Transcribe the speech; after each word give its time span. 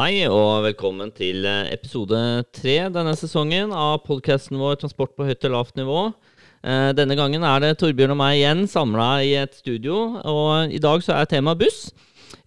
Hei 0.00 0.22
og 0.32 0.62
velkommen 0.64 1.10
til 1.12 1.44
eh, 1.44 1.74
episode 1.74 2.16
tre 2.56 2.76
denne 2.88 3.10
sesongen 3.20 3.68
av 3.76 3.98
podkasten 4.06 4.56
vår 4.56 4.78
'Transport 4.80 5.10
på 5.12 5.26
høyt 5.28 5.44
og 5.44 5.52
lavt 5.52 5.76
nivå'. 5.76 6.04
Eh, 6.64 6.92
denne 6.96 7.18
gangen 7.18 7.44
er 7.44 7.60
det 7.60 7.74
Torbjørn 7.82 8.14
og 8.14 8.18
meg 8.22 8.38
igjen 8.38 8.62
samla 8.64 9.10
i 9.20 9.34
et 9.42 9.58
studio, 9.58 9.98
og 10.24 10.72
i 10.72 10.80
dag 10.80 11.04
så 11.04 11.18
er 11.18 11.28
temaet 11.28 11.60
buss. 11.60 11.82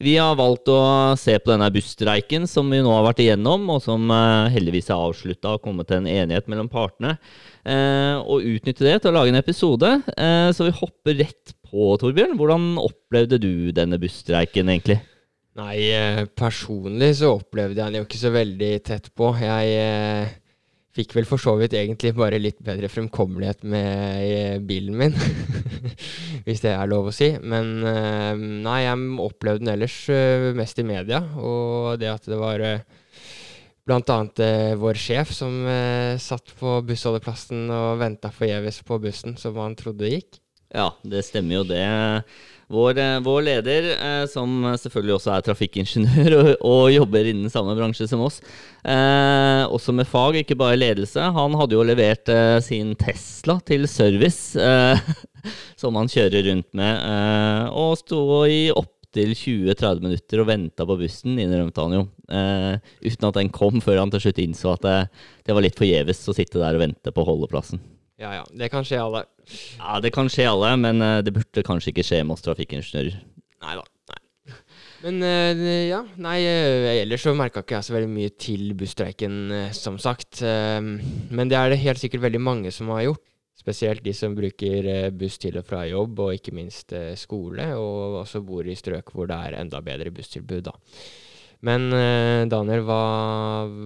Vi 0.01 0.15
har 0.17 0.33
valgt 0.39 0.65
å 0.73 1.13
se 1.13 1.37
på 1.37 1.53
denne 1.53 1.69
busstreiken 1.69 2.49
som 2.49 2.73
vi 2.73 2.81
nå 2.81 2.89
har 2.89 3.05
vært 3.11 3.21
igjennom, 3.21 3.69
og 3.69 3.85
som 3.85 4.09
eh, 4.09 4.49
heldigvis 4.57 4.89
er 4.89 4.97
avslutta 4.97 5.53
og 5.53 5.61
kommet 5.69 5.91
til 5.91 6.01
en 6.01 6.09
enighet 6.09 6.49
mellom 6.49 6.73
partene, 6.73 7.19
og 8.25 8.49
utnytte 8.49 8.89
det 8.89 8.97
til 9.03 9.13
å 9.13 9.17
lage 9.19 9.29
en 9.29 9.43
episode. 9.43 9.93
Så 10.57 10.65
vi 10.65 10.73
hopper 10.81 11.21
rett 11.21 11.53
på, 11.69 11.93
Torbjørn. 12.01 12.33
Hvordan 12.35 12.71
opplevde 12.81 13.37
du 13.37 13.69
denne 13.77 14.01
busstreiken, 14.01 14.73
egentlig? 14.73 15.03
Nei, 15.59 15.75
eh, 15.93 16.23
personlig 16.33 17.11
så 17.19 17.35
opplevde 17.35 17.77
jeg 17.77 17.91
den 17.91 18.01
jo 18.01 18.07
ikke 18.07 18.21
så 18.21 18.31
veldig 18.33 18.71
tett 18.87 19.11
på. 19.13 19.27
Jeg 19.37 19.75
eh, 19.77 20.31
fikk 20.93 21.15
vel 21.17 21.27
for 21.29 21.41
så 21.41 21.55
vidt 21.57 21.73
egentlig 21.77 22.13
bare 22.17 22.41
litt 22.41 22.59
bedre 22.63 22.89
fremkommelighet 22.91 23.63
med 23.65 24.25
eh, 24.27 24.57
bilen 24.65 24.97
min, 24.97 25.15
hvis 26.45 26.61
det 26.63 26.73
er 26.73 26.89
lov 26.89 27.09
å 27.09 27.15
si. 27.15 27.31
Men 27.41 27.73
eh, 27.89 28.33
nei, 28.37 28.83
jeg 28.85 29.07
opplevde 29.23 29.65
den 29.65 29.73
ellers 29.73 29.97
eh, 30.13 30.51
mest 30.57 30.81
i 30.81 30.87
media, 30.87 31.23
og 31.37 31.97
det 32.01 32.11
at 32.13 32.29
det 32.29 32.39
var 32.39 32.65
blant 33.83 34.09
annet 34.13 34.39
vår 34.79 34.95
sjef 34.95 35.33
som 35.35 35.57
satt 36.23 36.53
på 36.55 36.77
bussholdeplassen 36.87 37.65
og 37.67 37.97
venta 37.99 38.29
forgjeves 38.31 38.77
på 38.87 38.95
bussen 39.03 39.35
som 39.35 39.59
han 39.59 39.75
trodde 39.75 40.07
gikk. 40.07 40.39
Ja, 40.71 40.93
det 41.03 41.25
stemmer 41.27 41.59
jo 41.59 41.65
det. 41.67 41.83
Vår, 42.73 42.97
eh, 42.97 43.19
vår, 43.21 43.41
leder, 43.45 43.89
eh, 43.93 44.23
som 44.29 44.63
selvfølgelig 44.79 45.17
også 45.17 45.33
er 45.35 45.43
trafikkingeniør 45.45 46.35
og, 46.39 46.47
og, 46.65 46.85
jobber 46.93 47.29
innen 47.29 47.51
samme 47.53 47.75
bransje 47.77 48.07
som 48.09 48.23
oss, 48.25 48.39
eh, 48.81 49.61
også 49.67 49.93
med 49.93 50.09
fag, 50.09 50.39
ikke 50.41 50.57
bare 50.57 50.79
ledelse, 50.79 51.21
han 51.37 51.57
hadde 51.59 51.77
jo 51.77 51.85
levert 51.85 52.31
eh, 52.33 52.57
sin 52.65 52.95
Tesla 52.97 53.59
til 53.67 53.85
service, 53.91 54.57
eh, 54.57 55.05
som 55.81 56.01
han 56.01 56.09
kjører 56.09 56.49
rundt 56.49 56.71
med, 56.73 57.05
eh, 57.13 57.69
og 57.77 57.99
sto 58.01 58.23
i 58.49 58.65
opptil 58.73 59.35
20-30 59.37 60.01
minutter 60.01 60.41
og 60.41 60.49
venta 60.49 60.89
på 60.89 60.97
bussen, 60.97 61.37
innrømte 61.37 61.85
han 61.85 61.99
jo, 61.99 62.05
uten 62.25 63.27
at 63.29 63.37
den 63.37 63.53
kom, 63.53 63.77
før 63.85 64.01
han 64.01 64.13
til 64.15 64.23
slutt 64.25 64.41
innså 64.41 64.73
at 64.73 64.87
det, 64.87 64.99
det 65.45 65.53
var 65.53 65.61
litt 65.61 65.77
forgjeves 65.77 66.25
å 66.25 66.33
sitte 66.33 66.57
der 66.57 66.79
og 66.79 66.87
vente 66.87 67.13
på 67.13 67.27
holdeplassen. 67.27 67.83
Ja 68.23 68.37
ja, 68.37 68.43
det 68.55 68.69
kan 68.71 68.85
skje 68.87 69.01
alle. 69.03 69.25
Ja, 69.75 69.97
det 70.03 70.13
kan 70.15 70.29
skje 70.31 70.47
alle, 70.47 70.75
men 70.79 71.03
uh, 71.03 71.19
det 71.25 71.33
burde 71.35 71.65
kanskje 71.67 71.91
ikke 71.91 72.05
skje 72.07 72.21
med 72.23 72.37
oss 72.37 72.45
trafikkingeniører. 72.45 73.17
Nei 73.65 73.73
da. 73.79 73.83
Nei. 74.13 74.19
Men 75.03 75.19
uh, 75.25 75.63
ja, 75.89 75.99
nei, 76.23 76.37
uh, 76.47 76.87
ellers 76.93 77.25
så 77.27 77.33
merka 77.35 77.65
ikke 77.65 77.75
jeg 77.81 77.89
så 77.89 77.97
veldig 77.97 78.11
mye 78.13 78.31
til 78.39 78.71
busstreiken, 78.79 79.37
som 79.75 79.99
sagt. 79.99 80.41
men 80.43 81.51
det 81.51 81.59
er 81.59 81.73
det 81.73 81.83
helt 81.83 81.99
sikkert 81.99 82.23
veldig 82.29 82.41
mange 82.41 82.71
som 82.71 82.91
har 82.95 83.09
gjort. 83.09 83.25
Spesielt 83.63 84.03
de 84.03 84.11
som 84.15 84.33
bruker 84.35 85.11
buss 85.15 85.37
til 85.39 85.55
og 85.59 85.67
fra 85.67 85.83
jobb, 85.87 86.17
og 86.19 86.33
ikke 86.35 86.55
minst 86.55 86.95
skole, 87.19 87.67
og 87.79 88.23
også 88.23 88.41
bor 88.43 88.67
i 88.67 88.75
strøk 88.75 89.13
hvor 89.13 89.29
det 89.29 89.37
er 89.37 89.59
enda 89.59 89.79
bedre 89.83 90.11
busstilbud, 90.11 90.65
da. 90.67 90.73
Men 91.63 91.91
eh, 91.95 92.43
Daniel, 92.51 92.83
hva, 92.83 93.03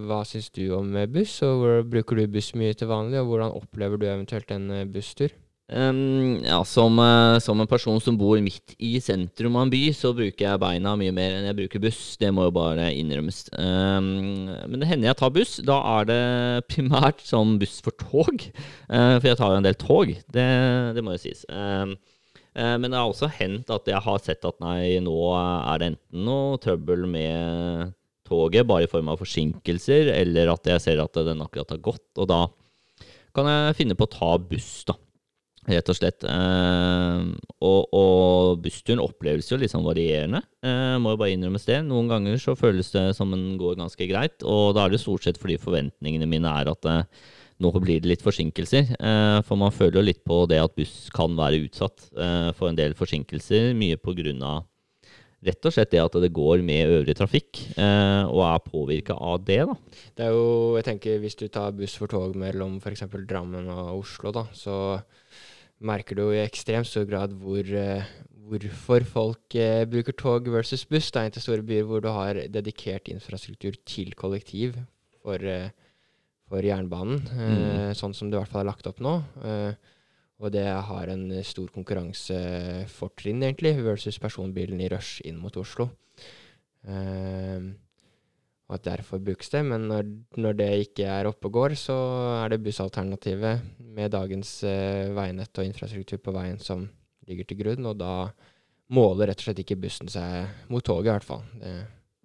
hva 0.08 0.22
syns 0.26 0.50
du 0.54 0.64
om 0.74 0.96
eh, 0.98 1.10
buss, 1.10 1.36
og 1.46 1.90
bruker 1.92 2.18
du 2.18 2.24
buss 2.34 2.50
mye 2.58 2.74
til 2.74 2.90
vanlig, 2.90 3.20
og 3.22 3.30
hvordan 3.30 3.54
opplever 3.54 4.00
du 4.00 4.08
eventuelt 4.08 4.50
en 4.54 4.72
eh, 4.74 4.88
busstur? 4.88 5.30
Um, 5.68 6.40
ja, 6.40 6.62
som, 6.64 6.96
som, 7.44 7.60
en 7.60 7.68
person 7.68 7.98
som 8.00 8.16
bor 8.16 8.38
midt 8.40 8.72
i 8.80 8.94
sentrum 9.04 9.58
av 9.58 9.66
en 9.66 9.72
by, 9.74 9.82
så 9.92 10.14
bruker 10.16 10.46
jeg 10.46 10.62
beina 10.62 10.94
mye 10.96 11.12
mer 11.12 11.36
enn 11.36 11.44
jeg 11.50 11.58
bruker 11.58 11.82
buss. 11.84 12.00
Det 12.18 12.32
må 12.32 12.46
jo 12.48 12.54
bare 12.56 12.88
innrømmes. 12.96 13.42
Um, 13.52 14.48
men 14.48 14.80
det 14.80 14.88
hender 14.88 15.10
jeg 15.10 15.20
tar 15.20 15.34
buss. 15.36 15.58
Da 15.68 15.76
er 15.98 16.08
det 16.08 16.22
primært 16.72 17.20
som 17.26 17.58
buss 17.60 17.82
for 17.84 17.94
tog. 18.00 18.48
Uh, 18.88 19.20
for 19.20 19.28
jeg 19.28 19.38
tar 19.38 19.52
jo 19.52 19.60
en 19.60 19.68
del 19.68 19.78
tog, 19.78 20.16
det, 20.32 20.48
det 20.96 21.04
må 21.04 21.18
jo 21.18 21.26
sies. 21.28 21.44
Um, 21.52 21.98
men 22.58 22.90
det 22.90 22.98
har 22.98 23.06
også 23.06 23.28
hendt 23.30 23.70
at 23.70 23.86
jeg 23.86 24.02
har 24.02 24.22
sett 24.24 24.42
at 24.48 24.56
nei, 24.62 24.98
nå 25.04 25.14
er 25.38 25.78
det 25.78 25.92
enten 25.92 26.24
noe 26.26 26.58
trøbbel 26.62 27.04
med 27.10 27.92
toget, 28.28 28.66
bare 28.68 28.86
i 28.86 28.90
form 28.90 29.10
av 29.12 29.20
forsinkelser, 29.22 30.12
eller 30.14 30.52
at 30.52 30.68
jeg 30.74 30.84
ser 30.84 31.02
at 31.02 31.20
den 31.26 31.44
akkurat 31.44 31.74
har 31.74 31.84
gått. 31.84 32.08
Og 32.18 32.28
da 32.30 32.44
kan 33.36 33.48
jeg 33.50 33.78
finne 33.78 33.96
på 33.98 34.08
å 34.08 34.12
ta 34.12 34.32
buss, 34.40 34.72
da. 34.88 34.96
Rett 35.68 35.90
og 35.92 35.98
slett. 35.98 36.24
Eh, 36.24 37.24
og, 37.60 37.80
og 37.92 38.60
bussturen 38.64 39.02
oppleves 39.04 39.50
jo 39.50 39.58
litt 39.60 39.72
sånn 39.74 39.84
varierende. 39.84 40.40
Jeg 40.64 41.00
må 41.04 41.12
jo 41.12 41.20
bare 41.20 41.34
innrømmes 41.34 41.68
det. 41.68 41.82
Noen 41.84 42.08
ganger 42.08 42.40
så 42.40 42.56
føles 42.56 42.88
det 42.94 43.10
som 43.18 43.34
den 43.34 43.58
går 43.60 43.76
ganske 43.80 44.08
greit, 44.08 44.40
og 44.48 44.72
da 44.76 44.86
er 44.86 44.94
det 44.94 45.02
stort 45.02 45.26
sett 45.26 45.40
fordi 45.40 45.58
forventningene 45.60 46.28
mine 46.30 46.54
er 46.62 46.72
at 46.72 46.88
eh, 46.88 47.26
nå 47.62 47.72
blir 47.82 48.02
det 48.02 48.10
litt 48.12 48.24
forsinkelser. 48.24 48.94
Eh, 48.98 49.38
for 49.46 49.58
man 49.60 49.74
føler 49.74 49.98
jo 49.98 50.06
litt 50.06 50.24
på 50.26 50.42
det 50.50 50.60
at 50.62 50.74
buss 50.78 51.08
kan 51.14 51.34
være 51.38 51.64
utsatt 51.66 52.10
eh, 52.14 52.50
for 52.58 52.70
en 52.70 52.78
del 52.78 52.94
forsinkelser. 52.98 53.72
Mye 53.78 53.98
pga. 53.98 54.58
rett 55.46 55.66
og 55.66 55.74
slett 55.74 55.92
det 55.92 56.02
at 56.02 56.16
det 56.18 56.32
går 56.34 56.62
med 56.66 56.90
øvrig 56.96 57.14
trafikk, 57.14 57.60
eh, 57.78 58.24
og 58.26 58.42
er 58.42 58.62
påvirka 58.64 59.14
av 59.14 59.44
det. 59.46 59.60
da. 59.66 59.74
Det 60.16 60.24
er 60.26 60.32
jo, 60.34 60.76
jeg 60.78 60.84
tenker 60.84 61.18
Hvis 61.18 61.38
du 61.38 61.48
tar 61.48 61.74
buss 61.74 61.94
for 61.98 62.06
tog 62.06 62.34
mellom 62.36 62.78
f.eks. 62.78 63.06
Drammen 63.26 63.70
og 63.70 64.00
Oslo, 64.00 64.32
da, 64.34 64.46
så 64.52 65.00
merker 65.78 66.16
du 66.16 66.22
jo 66.26 66.32
i 66.34 66.42
ekstremt 66.42 66.86
stor 66.86 67.06
grad 67.06 67.34
hvor, 67.38 67.62
hvorfor 68.48 69.04
folk 69.06 69.54
eh, 69.54 69.84
bruker 69.86 70.14
tog 70.14 70.48
versus 70.50 70.86
buss. 70.86 71.10
Det 71.10 71.20
er 71.20 71.28
en 71.28 71.36
til 71.36 71.44
store 71.44 71.66
byer 71.66 71.86
hvor 71.86 72.02
du 72.02 72.10
har 72.10 72.38
dedikert 72.50 73.10
infrastruktur 73.12 73.76
til 73.86 74.14
kollektiv 74.18 74.78
for 75.22 75.42
eh, 75.42 75.70
for 76.48 76.64
jernbanen, 76.64 77.22
mm. 77.28 77.54
Eh, 77.54 77.94
sånn 77.96 78.14
som 78.16 78.30
det 78.30 78.38
i 78.38 78.40
hvert 78.40 78.52
fall 78.52 78.64
er 78.64 78.70
lagt 78.70 78.88
opp 78.88 79.02
nå. 79.04 79.14
Eh, 79.44 79.94
og 80.38 80.52
det 80.54 80.68
har 80.70 81.10
en 81.10 81.26
stor 81.42 81.68
konkurransefortrinn, 81.74 83.42
egentlig, 83.42 83.74
versus 83.82 84.20
personbilen 84.22 84.80
i 84.80 84.88
rush 84.92 85.24
inn 85.26 85.40
mot 85.42 85.56
Oslo. 85.58 85.88
Eh, 86.86 87.68
og 88.68 88.76
at 88.76 88.84
derfor 88.84 89.20
brukes 89.24 89.50
det. 89.50 89.64
Men 89.66 89.88
når, 89.90 90.12
når, 90.38 90.58
det 90.60 90.68
ikke 90.84 91.08
er 91.10 91.28
oppe 91.28 91.48
og 91.48 91.56
går, 91.56 91.74
så 91.80 91.96
er 92.44 92.52
det 92.52 92.62
bussalternativet 92.62 93.64
med 93.80 94.12
dagens 94.12 94.60
veinett 95.16 95.58
og 95.58 95.66
infrastruktur 95.66 96.20
på 96.22 96.34
veien 96.36 96.60
som 96.62 96.84
ligger 97.28 97.48
til 97.48 97.58
grunn, 97.62 97.88
og 97.88 97.96
da 98.00 98.28
måler 98.94 99.32
rett 99.32 99.40
og 99.40 99.48
slett 99.48 99.62
ikke 99.64 99.80
bussen 99.80 100.12
seg 100.12 100.68
mot 100.70 100.84
toget, 100.84 101.08
i 101.08 101.14
hvert 101.16 101.26
fall. 101.26 101.42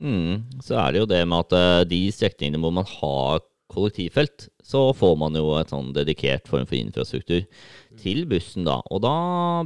Mm, 0.03 0.59
så 0.63 0.77
er 0.83 0.91
det 0.91 1.01
jo 1.01 1.09
det 1.09 1.23
med 1.31 1.47
at 1.47 1.87
de 1.89 2.01
strekningene 2.11 2.59
hvor 2.59 2.75
man 2.75 2.87
har 2.91 3.41
kollektivfelt, 3.71 4.47
så 4.63 4.85
får 4.95 5.15
man 5.19 5.35
jo 5.37 5.53
et 5.57 5.71
sånn 5.73 5.91
dedikert 5.95 6.47
form 6.49 6.65
for 6.69 6.77
infrastruktur 6.77 7.43
til 7.99 8.23
bussen, 8.29 8.65
da. 8.67 8.79
Og 8.93 9.03
da 9.03 9.15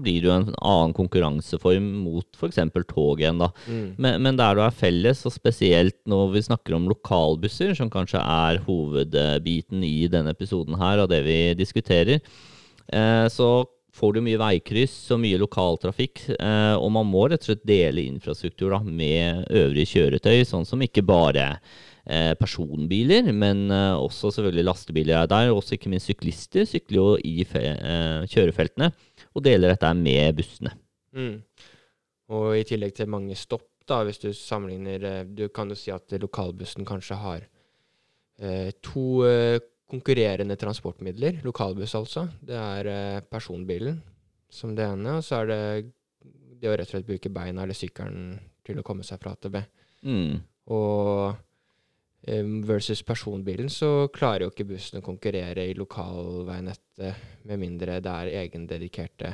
blir 0.02 0.22
det 0.22 0.30
jo 0.30 0.36
en 0.36 0.50
annen 0.56 0.96
konkurranseform 0.98 1.88
mot 2.04 2.40
f.eks. 2.40 2.60
tog 2.90 3.22
igjen, 3.22 3.42
da. 3.42 3.52
Mm. 3.68 3.88
Men, 3.96 4.20
men, 4.26 4.40
der 4.40 4.58
du 4.58 4.64
er 4.66 4.76
felles, 4.76 5.24
og 5.28 5.36
spesielt 5.36 5.98
når 6.10 6.36
vi 6.36 6.46
snakker 6.50 6.78
om 6.78 6.90
lokalbusser, 6.92 7.74
som 7.78 7.92
kanskje 7.94 8.22
er 8.22 8.62
hovedbiten 8.68 9.86
i 9.86 10.10
denne 10.12 10.36
episoden 10.36 10.78
her 10.82 11.04
av 11.04 11.12
det 11.12 11.24
vi 11.28 11.40
diskuterer, 11.60 12.22
eh, 12.88 13.26
så 13.34 13.52
får 13.98 14.14
du 14.14 14.22
mye 14.22 14.38
veikryss 14.38 14.96
og 15.16 15.24
mye 15.24 15.40
lokaltrafikk, 15.42 16.28
eh, 16.38 16.76
og 16.78 16.90
man 16.94 17.08
må 17.10 17.26
rett 17.30 17.42
og 17.42 17.52
slett 17.52 17.66
dele 17.66 18.06
infrastruktur 18.06 18.76
da, 18.76 18.82
med 18.86 19.48
øvrige 19.50 19.96
kjøretøy, 19.96 20.42
sånn 20.46 20.68
som 20.70 20.84
ikke 20.86 21.06
bare 21.06 21.56
Eh, 21.56 21.87
personbiler, 22.40 23.32
men 23.36 23.68
eh, 23.74 23.96
også 24.00 24.32
selvfølgelig 24.36 24.68
lastebiler 24.68 25.22
er 25.22 25.32
der. 25.32 25.54
Også 25.54 25.76
ikke 25.76 25.92
minst 25.92 26.10
syklister 26.10 26.68
sykler 26.70 27.00
jo 27.00 27.08
i 27.20 27.42
eh, 27.44 28.28
kjørefeltene 28.32 28.92
og 29.36 29.44
deler 29.46 29.74
dette 29.74 29.94
med 30.00 30.38
bussene. 30.40 30.74
Mm. 31.18 31.42
Og 32.38 32.52
i 32.58 32.66
tillegg 32.68 32.96
til 32.96 33.12
mange 33.12 33.36
stopp, 33.40 33.70
da, 33.88 34.02
hvis 34.04 34.20
du 34.20 34.34
sammenligner 34.36 35.24
Du 35.32 35.46
kan 35.48 35.70
jo 35.72 35.76
si 35.80 35.94
at 35.96 36.12
lokalbussen 36.20 36.84
kanskje 36.86 37.16
har 37.22 37.46
eh, 38.40 38.74
to 38.84 39.24
eh, 39.28 39.60
konkurrerende 39.88 40.58
transportmidler. 40.60 41.40
Lokalbuss, 41.48 41.96
altså. 41.96 42.28
Det 42.44 42.56
er 42.56 42.92
eh, 42.92 43.22
personbilen 43.32 44.02
som 44.50 44.76
det 44.76 44.86
ene, 44.88 45.18
og 45.20 45.24
så 45.24 45.42
er 45.42 45.52
det 45.52 45.62
det 46.58 46.70
å 46.72 46.76
rett 46.76 46.90
og 46.90 46.96
slett 46.96 47.08
bruke 47.08 47.32
beina 47.32 47.64
eller 47.64 47.78
sykkelen 47.78 48.38
til 48.66 48.80
å 48.80 48.86
komme 48.86 49.06
seg 49.08 49.20
fra 49.22 49.36
A 49.36 49.40
til 49.40 49.54
B. 49.54 49.62
Mm. 50.08 50.40
Og 50.74 51.36
versus 52.68 53.00
personbilen, 53.08 53.70
så 53.72 54.10
klarer 54.12 54.46
jo 54.46 54.52
ikke 54.52 54.68
bussen 54.74 55.00
å 55.00 55.06
konkurrere 55.06 55.64
i 55.70 55.76
lokalveinettet 55.78 57.46
med 57.48 57.62
mindre 57.62 58.02
det 58.04 58.16
er 58.24 58.32
egendedikerte 58.44 59.32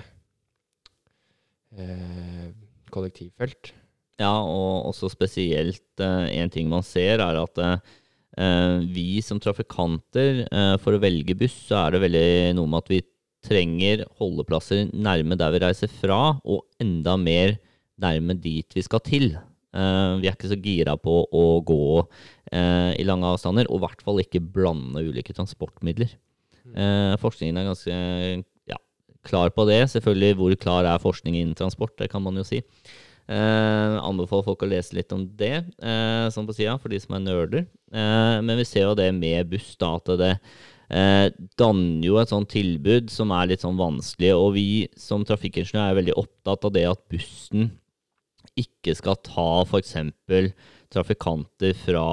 eh, 1.77 2.51
kollektivfelt. 2.93 3.73
Ja, 4.21 4.35
og 4.45 4.91
også 4.91 5.09
spesielt 5.11 6.03
eh, 6.03 6.27
en 6.37 6.51
ting 6.53 6.69
man 6.69 6.85
ser, 6.85 7.23
er 7.23 7.39
at 7.41 7.61
eh, 7.63 8.77
vi 8.93 9.23
som 9.25 9.41
trafikanter, 9.41 10.43
eh, 10.45 10.75
for 10.83 10.95
å 10.95 11.01
velge 11.01 11.37
buss, 11.37 11.55
så 11.69 11.85
er 11.85 11.95
det 11.95 12.03
veldig 12.05 12.27
noe 12.59 12.69
med 12.69 12.83
at 12.83 12.93
vi 12.93 13.01
trenger 13.43 14.05
holdeplasser 14.21 14.93
nærme 14.93 15.35
der 15.39 15.55
vi 15.55 15.63
reiser 15.65 15.91
fra, 15.91 16.37
og 16.45 16.63
enda 16.81 17.17
mer 17.19 17.57
nærme 17.99 18.37
dit 18.37 18.77
vi 18.77 18.85
skal 18.85 19.03
til. 19.03 19.33
Uh, 19.73 20.21
vi 20.21 20.29
er 20.29 20.37
ikke 20.37 20.51
så 20.51 20.59
gira 20.61 20.93
på 21.01 21.23
å 21.25 21.43
gå 21.65 21.83
uh, 22.03 22.91
i 22.93 23.05
lange 23.07 23.29
avstander, 23.33 23.69
og 23.69 23.81
i 23.81 23.85
hvert 23.87 24.03
fall 24.05 24.21
ikke 24.21 24.43
blande 24.53 25.01
ulike 25.01 25.35
transportmidler. 25.35 26.13
Uh, 26.73 27.13
forskningen 27.21 27.57
er 27.59 27.71
ganske 27.71 27.95
ja, 28.69 28.77
klar 29.27 29.53
på 29.55 29.65
det. 29.69 29.81
Selvfølgelig, 29.91 30.37
hvor 30.39 30.59
klar 30.61 30.89
er 30.89 31.01
forskning 31.01 31.39
innen 31.39 31.57
transport? 31.57 31.97
Det 31.99 32.11
kan 32.13 32.23
man 32.23 32.37
jo 32.39 32.45
si. 32.47 32.61
Uh, 33.23 34.01
anbefaler 34.03 34.43
folk 34.43 34.65
å 34.65 34.67
lese 34.67 34.97
litt 34.97 35.13
om 35.15 35.21
det, 35.39 35.61
uh, 35.79 36.27
sånn 36.33 36.47
på 36.47 36.55
sida, 36.57 36.75
for 36.81 36.91
de 36.91 36.99
som 36.99 37.15
er 37.15 37.23
nerder. 37.23 37.65
Uh, 37.93 38.43
men 38.43 38.59
vi 38.59 38.67
ser 38.67 38.89
jo 38.89 38.97
det 38.99 39.07
med 39.15 39.47
buss, 39.53 39.73
da, 39.79 39.95
at 39.99 40.15
det 40.19 40.35
danner 41.57 42.03
jo 42.05 42.19
et 42.21 42.29
sånt 42.29 42.51
tilbud 42.51 43.07
som 43.09 43.31
er 43.33 43.47
litt 43.49 43.63
sånn 43.63 43.79
vanskelig. 43.79 44.29
Og 44.37 44.51
vi 44.53 44.65
som 44.99 45.23
trafikkingeniør 45.25 45.87
er 45.87 45.95
veldig 45.97 46.13
opptatt 46.19 46.67
av 46.67 46.73
det 46.75 46.83
at 46.85 47.01
bussen 47.09 47.71
ikke 48.59 48.95
skal 48.97 49.19
ta 49.25 49.47
f.eks. 49.65 49.95
trafikanter 50.93 51.77
fra 51.77 52.07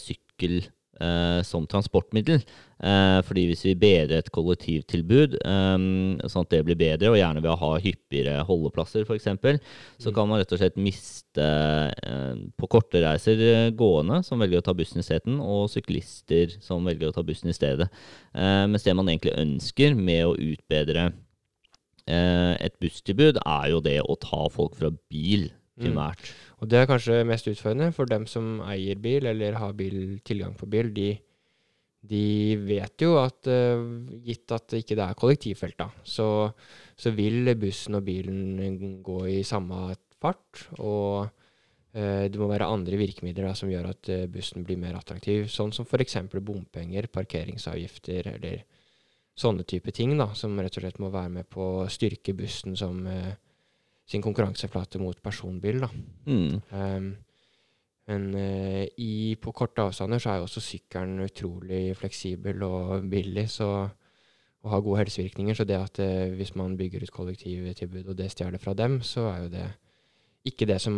sykkel 0.00 0.62
eh, 1.02 1.40
som 1.46 1.66
transportmiddel. 1.68 2.42
Eh, 2.82 3.18
fordi 3.26 3.44
hvis 3.46 3.64
vi 3.66 3.74
bedrer 3.78 4.18
et 4.18 4.30
kollektivtilbud, 4.34 5.36
eh, 5.38 5.74
sånn 6.30 6.46
at 6.46 6.54
det 6.54 6.62
blir 6.66 6.78
bedre, 6.80 7.12
og 7.12 7.18
gjerne 7.18 7.42
ved 7.42 7.52
å 7.52 7.58
ha 7.60 7.72
hyppigere 7.82 8.42
holdeplasser 8.48 9.06
f.eks., 9.06 9.28
så 10.02 10.10
mm. 10.10 10.14
kan 10.16 10.30
man 10.30 10.42
rett 10.42 10.54
og 10.54 10.62
slett 10.62 10.80
miste 10.80 11.48
på 12.58 12.68
korte 12.70 13.02
reiser 13.04 13.70
gående 13.78 14.22
som 14.26 14.42
velger 14.42 14.62
å 14.62 14.66
ta 14.66 14.76
bussen 14.76 15.02
isteden, 15.02 15.40
og 15.42 15.70
syklister 15.72 16.56
som 16.62 16.86
velger 16.88 17.10
å 17.10 17.16
ta 17.16 17.24
bussen 17.26 17.52
i 17.52 17.56
stedet. 17.56 17.90
Eh, 18.34 18.64
mens 18.70 18.86
det 18.86 18.96
man 18.98 19.10
egentlig 19.12 19.36
ønsker 19.38 19.98
med 19.98 20.26
å 20.30 20.38
utbedre 20.38 21.12
et 22.02 22.74
busstilbud, 22.82 23.36
er 23.46 23.66
jo 23.70 23.78
det 23.78 24.00
å 24.02 24.16
ta 24.18 24.48
folk 24.50 24.74
fra 24.74 24.88
bil. 24.90 25.44
Primært. 25.82 26.22
Mm. 26.22 26.52
Og 26.62 26.70
det 26.70 26.78
er 26.78 26.86
kanskje 26.86 27.24
mest 27.26 27.48
utfordrende 27.50 27.90
for 27.96 28.06
dem 28.06 28.24
som 28.30 28.60
eier 28.70 28.98
bil, 29.02 29.26
eller 29.26 29.58
har 29.58 29.74
bil, 29.74 30.20
tilgang 30.22 30.54
på 30.58 30.68
bil. 30.70 30.92
De, 30.94 31.08
de 32.06 32.24
vet 32.62 33.02
jo 33.02 33.16
at 33.18 33.50
uh, 33.50 33.82
gitt 34.22 34.54
at 34.54 34.68
det 34.70 34.84
ikke 34.84 34.98
er 35.02 35.18
kollektivfelt, 35.18 35.78
da, 35.80 35.88
så, 36.06 36.26
så, 36.94 37.14
vil 37.16 37.50
bussen 37.58 37.98
og 37.98 38.06
bilen 38.06 39.00
gå 39.02 39.20
i 39.32 39.40
samme 39.46 39.90
fart. 40.22 40.68
Og 40.78 41.26
uh, 41.26 42.24
det 42.30 42.38
må 42.38 42.46
være 42.52 42.70
andre 42.70 43.00
virkemidler 43.00 43.50
da, 43.50 43.56
som 43.58 43.72
gjør 43.72 43.90
at 43.90 44.14
uh, 44.14 44.28
bussen 44.30 44.62
blir 44.66 44.78
mer 44.78 45.00
attraktiv. 45.00 45.50
Sånn 45.50 45.74
som 45.74 45.88
f.eks. 45.88 46.20
bompenger, 46.38 47.10
parkeringsavgifter 47.10 48.36
eller 48.36 48.62
sånne 49.34 49.64
type 49.66 49.90
ting, 49.96 50.14
da, 50.14 50.30
som 50.38 50.54
rett 50.60 50.76
og 50.76 50.84
slett 50.84 51.02
må 51.02 51.10
være 51.10 51.40
med 51.40 51.50
på 51.50 51.72
å 51.80 51.88
styrke 51.90 52.36
bussen 52.38 52.78
som 52.78 53.02
uh, 53.08 53.32
sin 54.08 54.22
konkurranseflate 54.22 55.00
mot 55.02 55.18
personbil. 55.22 55.84
Mm. 56.26 56.60
Um, 56.70 57.10
men 58.10 58.28
uh, 58.34 58.84
i, 58.98 59.36
på 59.40 59.52
korte 59.54 59.84
avstander 59.84 60.18
så 60.22 60.32
er 60.32 60.40
jo 60.40 60.48
også 60.48 60.62
sykkelen 60.64 61.22
utrolig 61.22 61.96
fleksibel 61.96 62.64
og 62.66 63.06
billig 63.10 63.46
så, 63.50 63.68
og 64.62 64.74
har 64.74 64.82
gode 64.84 65.04
helsevirkninger. 65.04 65.54
Så 65.54 65.64
det 65.68 65.78
at 65.78 66.02
uh, 66.02 66.34
hvis 66.34 66.54
man 66.58 66.76
bygger 66.76 67.06
ut 67.06 67.14
kollektivtilbud 67.14 68.10
og 68.10 68.18
det 68.18 68.30
stjeler 68.34 68.58
fra 68.62 68.74
dem, 68.74 69.00
så 69.06 69.30
er 69.30 69.44
jo 69.44 69.52
det 69.54 69.68
ikke 70.44 70.66
det 70.66 70.80
som 70.82 70.96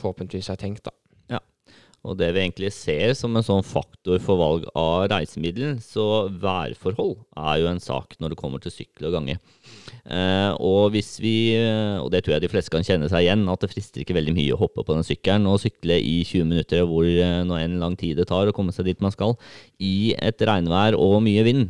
forhåpentligvis 0.00 0.48
er 0.48 0.60
tenkt, 0.60 0.86
da. 0.88 0.94
Og 2.06 2.16
det 2.20 2.28
vi 2.34 2.42
egentlig 2.44 2.70
ser 2.74 3.14
som 3.18 3.34
en 3.34 3.44
sånn 3.44 3.64
faktor 3.66 4.20
for 4.22 4.38
valg 4.38 4.66
av 4.78 5.08
reisemiddel, 5.10 5.76
så 5.82 6.28
værforhold 6.30 7.16
er 7.34 7.62
jo 7.62 7.70
en 7.70 7.82
sak 7.82 8.14
når 8.22 8.32
det 8.32 8.38
kommer 8.40 8.62
til 8.62 8.74
sykkel 8.74 9.08
og 9.08 9.16
gange. 9.16 9.38
Eh, 10.06 10.52
og 10.62 10.92
hvis 10.94 11.16
vi, 11.22 11.36
og 11.98 12.12
det 12.14 12.22
tror 12.22 12.36
jeg 12.36 12.46
de 12.46 12.52
fleste 12.52 12.72
kan 12.72 12.86
kjenne 12.86 13.10
seg 13.10 13.26
igjen, 13.26 13.42
at 13.50 13.64
det 13.64 13.72
frister 13.72 14.04
ikke 14.04 14.16
veldig 14.18 14.36
mye 14.36 14.54
å 14.54 14.60
hoppe 14.60 14.86
på 14.86 14.94
den 14.94 15.06
sykkelen 15.06 15.50
og 15.50 15.58
sykle 15.64 15.98
i 15.98 16.20
20 16.22 16.46
minutter, 16.52 16.86
hvor 16.86 17.08
eh, 17.08 17.42
nå 17.46 17.58
enn 17.58 17.80
lang 17.82 17.98
tid 17.98 18.20
det 18.20 18.28
tar 18.30 18.46
å 18.46 18.54
komme 18.56 18.74
seg 18.76 18.86
dit 18.90 19.02
man 19.02 19.14
skal, 19.14 19.34
i 19.82 20.14
et 20.20 20.46
regnvær 20.46 20.98
og 21.00 21.18
mye 21.26 21.46
vind. 21.46 21.66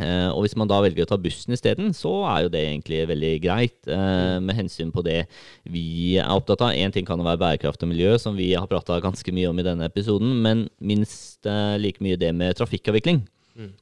Uh, 0.00 0.30
og 0.32 0.44
hvis 0.44 0.56
man 0.58 0.70
da 0.70 0.78
velger 0.80 1.04
å 1.04 1.10
ta 1.10 1.18
bussen 1.20 1.54
isteden, 1.54 1.92
så 1.96 2.12
er 2.30 2.44
jo 2.46 2.52
det 2.52 2.62
egentlig 2.64 3.02
veldig 3.10 3.32
greit. 3.44 3.78
Uh, 3.84 4.38
med 4.42 4.56
hensyn 4.56 4.92
på 4.94 5.04
det 5.06 5.24
vi 5.68 6.16
er 6.20 6.30
opptatt 6.32 6.64
av. 6.64 6.76
Én 6.76 6.94
ting 6.94 7.08
kan 7.08 7.20
være 7.20 7.40
bærekraft 7.42 7.84
og 7.84 7.92
miljø, 7.92 8.14
som 8.20 8.38
vi 8.38 8.52
har 8.54 8.70
prata 8.70 9.00
ganske 9.02 9.34
mye 9.36 9.50
om 9.50 9.60
i 9.60 9.66
denne 9.66 9.88
episoden. 9.90 10.38
Men 10.44 10.68
minst 10.80 11.44
uh, 11.48 11.76
like 11.80 12.02
mye 12.04 12.20
det 12.20 12.32
med 12.36 12.56
trafikkavvikling. 12.60 13.26
Mm. 13.60 13.72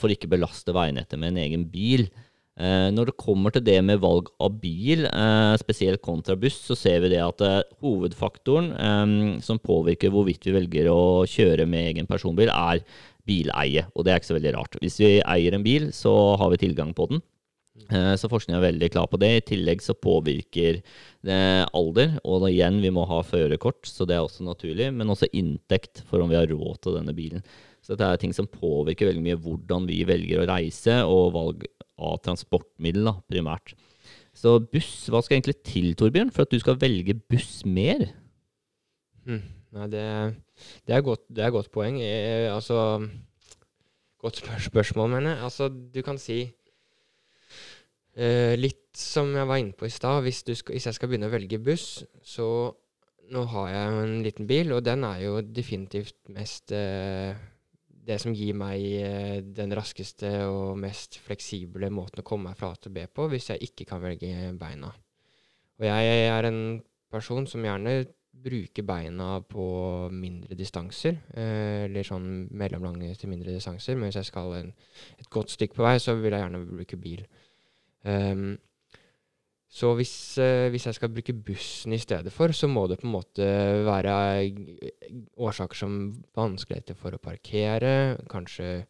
for 0.00 0.10
ikke 0.10 0.26
belaste 0.32 0.72
veinettet 0.72 1.20
med 1.20 1.34
en 1.34 1.36
egen 1.44 1.66
bil. 1.70 2.06
når 2.56 3.10
det 3.10 3.20
kommer 3.20 3.52
til 3.54 3.62
det 3.62 3.76
med 3.84 4.00
valg 4.00 4.30
av 4.40 4.56
bil, 4.58 5.04
spesielt 5.60 6.00
kontra 6.02 6.34
buss, 6.34 6.56
så 6.64 6.74
ser 6.74 7.04
vi 7.04 7.10
det 7.12 7.20
at 7.22 7.44
hovedfaktoren 7.84 9.38
som 9.44 9.60
påvirker 9.62 10.10
hvorvidt 10.10 10.48
vi 10.48 10.56
velger 10.56 10.88
å 10.90 11.22
kjøre 11.28 11.68
med 11.70 11.92
egen 11.92 12.08
personbil, 12.08 12.50
er 12.50 12.80
bileie. 13.28 13.86
Og 13.94 14.04
det 14.04 14.12
er 14.12 14.20
ikke 14.20 14.32
så 14.32 14.38
veldig 14.38 14.54
rart. 14.56 14.78
Hvis 14.82 14.98
vi 15.02 15.18
eier 15.20 15.56
en 15.56 15.66
bil, 15.66 15.90
så 15.96 16.14
har 16.40 16.52
vi 16.54 16.62
tilgang 16.64 16.94
på 16.96 17.10
den. 17.12 17.22
Eh, 17.86 18.14
så 18.18 18.30
forskningen 18.30 18.58
er 18.58 18.66
veldig 18.66 18.90
klar 18.92 19.08
på 19.10 19.20
det. 19.20 19.30
I 19.36 19.46
tillegg 19.52 19.82
så 19.84 19.96
påvirker 19.96 20.80
det 21.26 21.40
alder. 21.76 22.18
Og 22.24 22.42
da 22.42 22.50
igjen, 22.50 22.80
vi 22.82 22.92
må 22.94 23.06
ha 23.08 23.20
førerkort, 23.26 23.86
så 23.88 24.06
det 24.08 24.18
er 24.18 24.26
også 24.26 24.46
naturlig. 24.46 24.90
Men 24.94 25.12
også 25.14 25.30
inntekt 25.36 26.02
for 26.08 26.24
om 26.24 26.32
vi 26.32 26.38
har 26.38 26.50
råd 26.50 26.82
til 26.84 26.98
denne 26.98 27.14
bilen. 27.16 27.44
Så 27.84 27.94
dette 27.94 28.08
er 28.08 28.20
ting 28.20 28.34
som 28.36 28.48
påvirker 28.50 29.08
veldig 29.08 29.24
mye 29.24 29.40
hvordan 29.40 29.86
vi 29.88 30.02
velger 30.08 30.42
å 30.42 30.48
reise, 30.50 31.02
og 31.08 31.34
valg 31.36 31.68
av 31.98 32.18
transportmiddel, 32.26 33.06
da, 33.08 33.14
primært. 33.30 33.74
Så 34.36 34.58
buss, 34.70 35.08
hva 35.10 35.22
skal 35.24 35.38
egentlig 35.38 35.58
til, 35.66 35.94
Torbjørn, 35.98 36.30
for 36.34 36.44
at 36.44 36.52
du 36.52 36.60
skal 36.62 36.78
velge 36.78 37.16
buss 37.30 37.62
mer? 37.66 38.04
Mm. 39.26 39.40
Nei, 39.74 39.88
det, 39.92 40.04
det, 40.86 40.94
er 40.96 41.02
godt, 41.06 41.24
det 41.28 41.44
er 41.44 41.54
godt 41.54 41.70
poeng. 41.74 42.00
Jeg, 42.02 42.48
altså 42.52 43.00
Godt 44.18 44.42
spørsmål, 44.64 45.10
mener 45.10 45.30
jeg. 45.30 45.44
Altså, 45.46 45.68
du 45.68 46.02
kan 46.02 46.18
si 46.18 46.40
uh, 48.18 48.54
Litt 48.58 48.98
som 48.98 49.30
jeg 49.36 49.46
var 49.46 49.60
inne 49.62 49.76
på 49.78 49.86
i 49.86 49.94
stad. 49.94 50.22
Hvis, 50.26 50.42
hvis, 50.42 50.86
jeg 50.86 50.96
skal 50.96 51.10
begynne 51.10 51.30
å 51.30 51.34
velge 51.34 51.60
buss, 51.62 52.02
så 52.22 52.48
Nå 53.28 53.42
har 53.52 53.66
jeg 53.68 53.96
en 54.00 54.22
liten 54.24 54.46
bil, 54.48 54.70
og 54.72 54.86
den 54.86 55.02
er 55.04 55.18
jo 55.20 55.42
definitivt 55.44 56.30
mest 56.32 56.72
uh, 56.72 57.36
det 58.08 58.16
som 58.22 58.32
gir 58.32 58.56
meg 58.56 58.80
uh, 59.04 59.34
den 59.44 59.74
raskeste 59.76 60.30
og 60.48 60.78
mest 60.80 61.18
fleksible 61.20 61.90
måten 61.92 62.22
å 62.22 62.24
komme 62.24 62.48
meg 62.48 62.56
fra 62.56 62.70
A 62.72 62.78
til 62.80 62.94
B 62.96 63.04
på, 63.04 63.26
hvis 63.28 63.50
jeg 63.52 63.68
ikke 63.68 63.84
kan 63.90 64.00
velge 64.00 64.32
beina. 64.56 64.88
Og 65.76 65.84
jeg 65.84 66.24
er 66.24 66.48
en 66.48 66.62
person 67.12 67.44
som 67.46 67.68
gjerne 67.68 67.98
bruke 68.38 68.84
beina 68.86 69.40
på 69.42 69.64
mindre 70.14 70.56
distanser. 70.58 71.18
Eh, 71.34 71.86
eller 71.88 72.06
sånn 72.06 72.46
mellomlange 72.50 73.10
til 73.18 73.32
mindre 73.32 73.54
distanser. 73.54 73.96
Men 73.96 74.08
hvis 74.08 74.20
jeg 74.20 74.30
skal 74.30 74.54
en, 74.60 74.72
et 75.18 75.30
godt 75.32 75.54
stykke 75.54 75.78
på 75.78 75.86
vei, 75.86 75.98
så 76.02 76.16
vil 76.18 76.34
jeg 76.34 76.44
gjerne 76.44 76.64
bruke 76.68 77.00
bil. 77.00 77.24
Um, 78.06 78.56
så 79.68 79.90
hvis, 79.98 80.12
uh, 80.40 80.70
hvis, 80.72 80.86
jeg 80.88 80.96
skal 80.96 81.10
bruke 81.12 81.34
bussen 81.44 81.92
i 81.92 82.00
stedet 82.00 82.32
for, 82.32 82.54
så 82.56 82.70
må 82.70 82.86
det 82.88 83.00
på 83.02 83.08
en 83.08 83.16
måte 83.18 83.48
være 83.84 84.14
årsaker 85.36 85.76
som 85.76 85.98
vanskeligheter 86.38 86.96
for 86.96 87.12
å 87.12 87.20
parkere, 87.20 88.16
kanskje, 88.32 88.86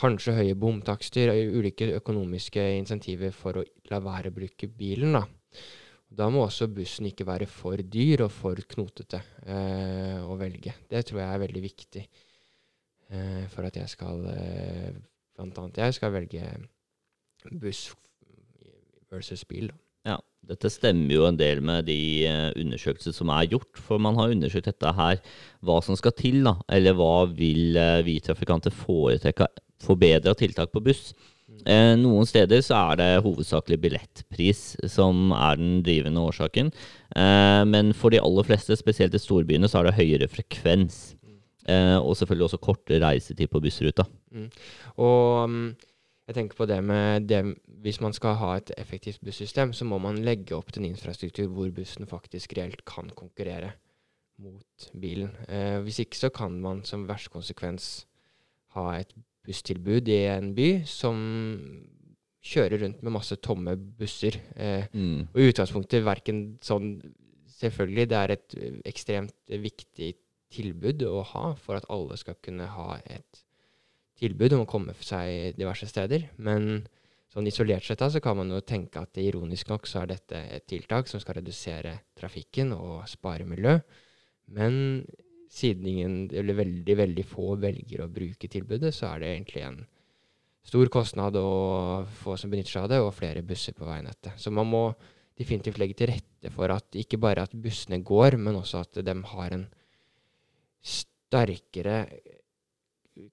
kanskje 0.00 0.34
høye 0.40 0.56
bomtakster, 0.58 1.30
ulike 1.30 1.92
økonomiske 2.00 2.64
insentiver 2.80 3.30
for 3.36 3.60
å 3.60 3.66
la 3.92 4.02
være 4.02 4.32
å 4.32 4.38
bruke 4.40 4.66
bilen. 4.66 5.14
da. 5.20 5.22
Da 6.10 6.26
må 6.32 6.42
også 6.42 6.66
bussen 6.74 7.06
ikke 7.06 7.26
være 7.28 7.46
for 7.50 7.78
dyr 7.78 8.24
og 8.26 8.32
for 8.34 8.58
knotete 8.72 9.20
eh, 9.46 10.18
å 10.18 10.34
velge. 10.40 10.74
Det 10.90 11.04
tror 11.06 11.22
jeg 11.22 11.30
er 11.30 11.42
veldig 11.44 11.62
viktig 11.62 12.02
eh, 12.02 13.44
for 13.52 13.68
at 13.68 13.78
jeg 13.78 13.92
skal 13.94 14.26
eh, 14.34 14.90
Blant 15.40 15.56
annet 15.56 15.78
jeg 15.80 15.94
skal 15.96 16.10
velge 16.12 16.42
buss 17.62 17.86
versus 19.08 19.46
bil. 19.48 19.70
Da. 19.70 19.78
Ja, 20.10 20.16
dette 20.50 20.70
stemmer 20.72 21.14
jo 21.14 21.24
en 21.28 21.38
del 21.38 21.62
med 21.64 21.86
de 21.88 21.96
uh, 22.28 22.50
undersøkelser 22.60 23.14
som 23.16 23.32
er 23.32 23.48
gjort. 23.48 23.80
For 23.80 24.02
man 24.02 24.18
har 24.20 24.32
undersøkt 24.34 24.68
dette 24.68 24.92
her, 24.96 25.20
hva 25.64 25.78
som 25.84 25.96
skal 25.96 26.14
til, 26.18 26.42
da. 26.46 26.58
Eller 26.72 26.96
hva 26.98 27.24
vil 27.32 27.78
uh, 27.80 28.02
vi 28.04 28.18
trafikanter 28.24 28.74
foretrekke 28.74 29.48
forbedra 29.80 30.34
tiltak 30.36 30.72
på 30.74 30.82
buss. 30.84 31.10
Eh, 31.68 31.94
noen 32.00 32.28
steder 32.28 32.62
så 32.64 32.78
er 32.90 33.00
det 33.00 33.08
hovedsakelig 33.24 33.78
billettpris 33.82 34.62
som 34.88 35.32
er 35.36 35.58
den 35.60 35.80
drivende 35.84 36.22
årsaken. 36.24 36.72
Eh, 37.16 37.62
men 37.68 37.92
for 37.96 38.14
de 38.14 38.22
aller 38.22 38.46
fleste, 38.48 38.78
spesielt 38.80 39.16
i 39.16 39.20
storbyene, 39.20 39.68
så 39.68 39.80
er 39.80 39.90
det 39.90 39.98
høyere 39.98 40.30
frekvens. 40.30 41.00
Eh, 41.68 41.98
og 41.98 42.16
selvfølgelig 42.16 42.48
også 42.48 42.62
kortere 42.64 43.02
reisetid 43.04 43.50
på 43.52 43.60
bussruta. 43.60 44.06
Mm. 44.32 44.48
Og 44.96 45.44
um, 45.44 45.60
jeg 46.30 46.34
tenker 46.38 46.56
på 46.56 46.66
det 46.66 46.78
med 46.84 47.28
det, 47.28 47.42
Hvis 47.80 48.00
man 48.00 48.12
skal 48.12 48.34
ha 48.34 48.56
et 48.56 48.70
effektivt 48.78 49.20
bussystem, 49.24 49.72
så 49.72 49.84
må 49.84 49.98
man 49.98 50.18
legge 50.24 50.54
opp 50.54 50.72
til 50.72 50.82
en 50.82 50.90
infrastruktur 50.92 51.46
hvor 51.48 51.70
bussen 51.70 52.06
faktisk 52.06 52.52
reelt 52.56 52.84
kan 52.84 53.10
konkurrere 53.16 53.72
mot 54.38 54.90
bilen. 55.00 55.32
Eh, 55.48 55.80
hvis 55.80 55.98
ikke 55.98 56.16
så 56.16 56.28
kan 56.28 56.60
man 56.60 56.84
som 56.84 57.08
verste 57.08 57.32
konsekvens 57.32 58.06
ha 58.76 58.98
et 58.98 59.14
busstilbud 59.46 60.08
i 60.12 60.20
en 60.30 60.52
by 60.56 60.68
som 60.88 61.16
kjører 62.40 62.84
rundt 62.84 63.02
med 63.04 63.14
masse 63.14 63.36
tomme 63.44 63.74
busser. 63.76 64.38
Eh, 64.56 64.86
mm. 64.92 65.30
Og 65.32 65.40
i 65.40 65.50
utgangspunktet 65.50 66.06
verken 66.06 66.44
sånn 66.64 66.94
selvfølgelig 67.60 68.08
det 68.08 68.18
er 68.18 68.34
et 68.34 68.58
ekstremt 68.88 69.36
viktig 69.60 70.14
tilbud 70.50 71.04
å 71.06 71.20
ha 71.34 71.44
for 71.60 71.78
at 71.78 71.88
alle 71.92 72.16
skal 72.18 72.38
kunne 72.42 72.66
ha 72.72 72.96
et 73.04 73.44
tilbud 74.20 74.56
om 74.56 74.64
å 74.64 74.70
komme 74.70 74.94
for 74.96 75.06
seg 75.06 75.58
diverse 75.58 75.88
steder. 75.88 76.28
Men 76.42 76.86
sånn 77.30 77.48
isolert 77.48 77.86
sett 77.86 78.00
da, 78.02 78.10
så 78.10 78.22
kan 78.24 78.38
man 78.40 78.50
jo 78.52 78.60
tenke 78.66 79.02
at 79.02 79.20
ironisk 79.22 79.70
nok 79.70 79.88
så 79.88 80.02
er 80.02 80.14
dette 80.14 80.40
et 80.56 80.66
tiltak 80.68 81.08
som 81.08 81.22
skal 81.22 81.38
redusere 81.38 81.94
trafikken 82.18 82.74
og 82.76 83.04
spare 83.10 83.46
miljø. 83.48 83.78
Men 84.50 85.04
siden 85.50 85.86
ingen, 85.90 86.18
eller 86.30 86.58
veldig, 86.60 86.96
veldig 87.00 87.24
få 87.26 87.56
velger 87.60 88.04
å 88.04 88.12
bruke 88.12 88.50
tilbudet, 88.50 88.92
så 88.94 89.10
er 89.10 89.22
det 89.22 89.30
egentlig 89.32 89.64
en 89.66 89.80
stor 90.70 90.90
kostnad 90.92 91.38
å 91.40 91.48
få 92.20 92.36
som 92.38 92.52
benytter 92.52 92.76
seg 92.76 92.86
av 92.86 92.92
det, 92.92 93.00
og 93.02 93.16
flere 93.16 93.42
busser 93.46 93.74
på 93.74 93.88
veinettet. 93.88 94.36
Så 94.38 94.52
man 94.54 94.68
må 94.70 94.84
definitivt 95.40 95.80
legge 95.80 95.96
til 95.98 96.12
rette 96.12 96.52
for 96.54 96.70
at 96.70 97.00
ikke 97.00 97.18
bare 97.20 97.46
at 97.48 97.56
bussene 97.56 97.98
går, 98.06 98.36
men 98.38 98.60
også 98.60 98.84
at 98.84 99.00
de 99.02 99.16
har 99.32 99.56
en 99.56 99.66
sterkere 100.80 102.04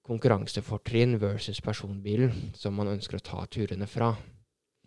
konkurransefortrinn 0.04 1.16
versus 1.20 1.62
personbilen 1.64 2.50
som 2.56 2.74
man 2.76 2.90
ønsker 2.96 3.20
å 3.20 3.24
ta 3.24 3.46
turene 3.46 3.88
fra. 3.88 4.10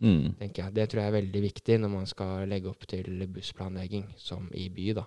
Mm. 0.02 0.34
tenker 0.34 0.64
jeg. 0.64 0.74
Det 0.74 0.88
tror 0.90 0.98
jeg 0.98 1.10
er 1.12 1.14
veldig 1.14 1.40
viktig 1.44 1.74
når 1.78 1.90
man 1.92 2.08
skal 2.10 2.48
legge 2.50 2.66
opp 2.66 2.86
til 2.90 3.22
bussplanlegging, 3.30 4.08
som 4.18 4.48
i 4.58 4.66
by. 4.74 4.88
da. 4.98 5.04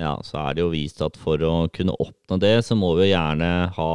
Ja, 0.00 0.16
så 0.24 0.40
er 0.40 0.56
det 0.56 0.64
jo 0.64 0.72
vist 0.72 1.02
at 1.04 1.18
for 1.20 1.42
å 1.44 1.54
kunne 1.72 1.96
oppnå 2.00 2.38
det, 2.40 2.58
så 2.66 2.76
må 2.78 2.94
vi 2.96 3.06
jo 3.06 3.14
gjerne 3.14 3.50
ha 3.76 3.94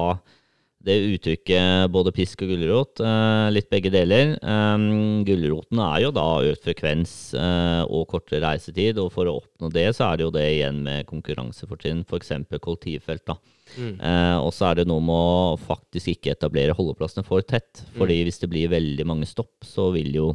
det 0.88 0.96
uttrykket 1.04 1.92
både 1.92 2.14
pisk 2.16 2.44
og 2.46 2.52
gulrot. 2.54 3.02
Eh, 3.04 3.48
litt 3.52 3.70
begge 3.72 3.92
deler. 3.92 4.36
Um, 4.40 5.24
Gulroten 5.28 5.82
er 5.84 6.04
jo 6.06 6.14
da 6.16 6.26
økt 6.48 6.64
frekvens 6.68 7.14
eh, 7.36 7.84
og 7.84 8.08
kortere 8.14 8.44
reisetid, 8.46 9.00
og 9.02 9.12
for 9.16 9.28
å 9.28 9.38
oppnå 9.42 9.72
det, 9.74 9.90
så 9.98 10.08
er 10.08 10.20
det 10.20 10.28
jo 10.28 10.34
det 10.36 10.46
igjen 10.54 10.82
med 10.86 11.08
konkurransefortrinn, 11.10 12.06
f.eks. 12.08 12.34
kollektivfelt. 12.56 13.26
da. 13.28 13.38
Mm. 13.76 13.96
Eh, 14.00 14.38
og 14.40 14.52
så 14.56 14.70
er 14.70 14.82
det 14.82 14.88
noe 14.90 15.04
med 15.04 15.18
å 15.18 15.56
faktisk 15.60 16.14
ikke 16.14 16.38
etablere 16.38 16.76
holdeplassene 16.78 17.28
for 17.28 17.44
tett. 17.44 17.84
fordi 17.98 18.22
hvis 18.24 18.40
det 18.44 18.52
blir 18.54 18.72
veldig 18.72 19.08
mange 19.08 19.28
stopp, 19.28 19.56
så 19.66 19.90
vil 19.96 20.14
jo, 20.16 20.30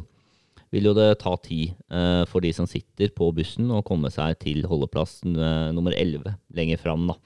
vil 0.73 0.89
jo 0.89 0.95
det 0.97 1.09
ta 1.21 1.35
tid 1.43 1.75
eh, 1.93 2.23
for 2.29 2.43
de 2.43 2.49
som 2.55 2.67
sitter 2.69 3.13
på 3.15 3.29
bussen, 3.35 3.69
å 3.69 3.83
komme 3.85 4.09
seg 4.13 4.39
til 4.41 4.65
holdeplass 4.69 5.19
eh, 5.29 5.69
nummer 5.75 5.95
11 5.95 6.25
lenger 6.57 6.81
fram. 6.81 7.07
da, 7.11 7.17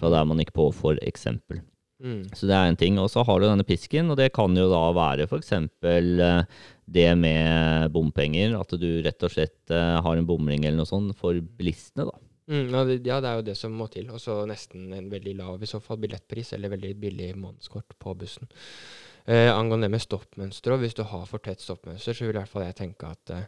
Fra 0.00 0.12
der 0.14 0.26
man 0.28 0.40
gikk 0.40 0.54
på, 0.56 0.70
for 0.74 0.98
eksempel. 1.04 1.60
Mm. 2.04 2.24
Så 2.36 2.48
det 2.48 2.56
er 2.56 2.68
en 2.68 2.78
ting. 2.78 2.98
Og 3.00 3.08
så 3.12 3.24
har 3.24 3.40
du 3.40 3.46
denne 3.46 3.66
pisken, 3.66 4.10
og 4.12 4.18
det 4.20 4.32
kan 4.36 4.56
jo 4.56 4.66
da 4.72 4.82
være 4.96 5.28
f.eks. 5.28 5.52
Eh, 5.54 6.42
det 6.84 7.08
med 7.20 7.92
bompenger. 7.94 8.56
At 8.58 8.74
du 8.80 8.88
rett 9.04 9.24
og 9.26 9.32
slett 9.32 9.72
eh, 9.72 9.96
har 10.04 10.20
en 10.20 10.28
bomring 10.28 10.64
eller 10.64 10.82
noe 10.82 10.90
sånt 10.90 11.16
for 11.18 11.38
bilistene, 11.58 12.08
da. 12.10 12.20
Mm, 12.44 12.66
ja, 12.74 12.82
det, 12.84 12.98
ja, 13.08 13.22
det 13.24 13.28
er 13.30 13.38
jo 13.38 13.46
det 13.46 13.56
som 13.56 13.76
må 13.76 13.88
til. 13.92 14.10
Og 14.12 14.20
så 14.20 14.42
nesten 14.48 14.92
en 14.92 15.08
veldig 15.12 15.38
lav 15.38 15.64
i 15.64 15.70
så 15.70 15.80
fall 15.80 16.00
billettpris, 16.02 16.52
eller 16.56 16.74
veldig 16.74 16.92
billig 17.00 17.32
månedskort 17.40 17.96
på 18.00 18.16
bussen. 18.20 18.50
Eh, 19.26 19.48
angående 19.48 19.86
det 19.86 19.94
med 19.94 20.02
stoppmønster, 20.04 20.74
og 20.74 20.82
hvis 20.82 20.96
du 20.98 21.02
har 21.08 21.24
for 21.26 21.40
tett 21.40 21.62
stoppmønster, 21.64 22.12
så 22.12 22.26
vil 22.26 22.34
i 22.34 22.38
hvert 22.42 22.50
fall 22.50 22.66
jeg 22.66 22.76
tenke 22.76 23.08
at 23.08 23.30
eh, 23.32 23.46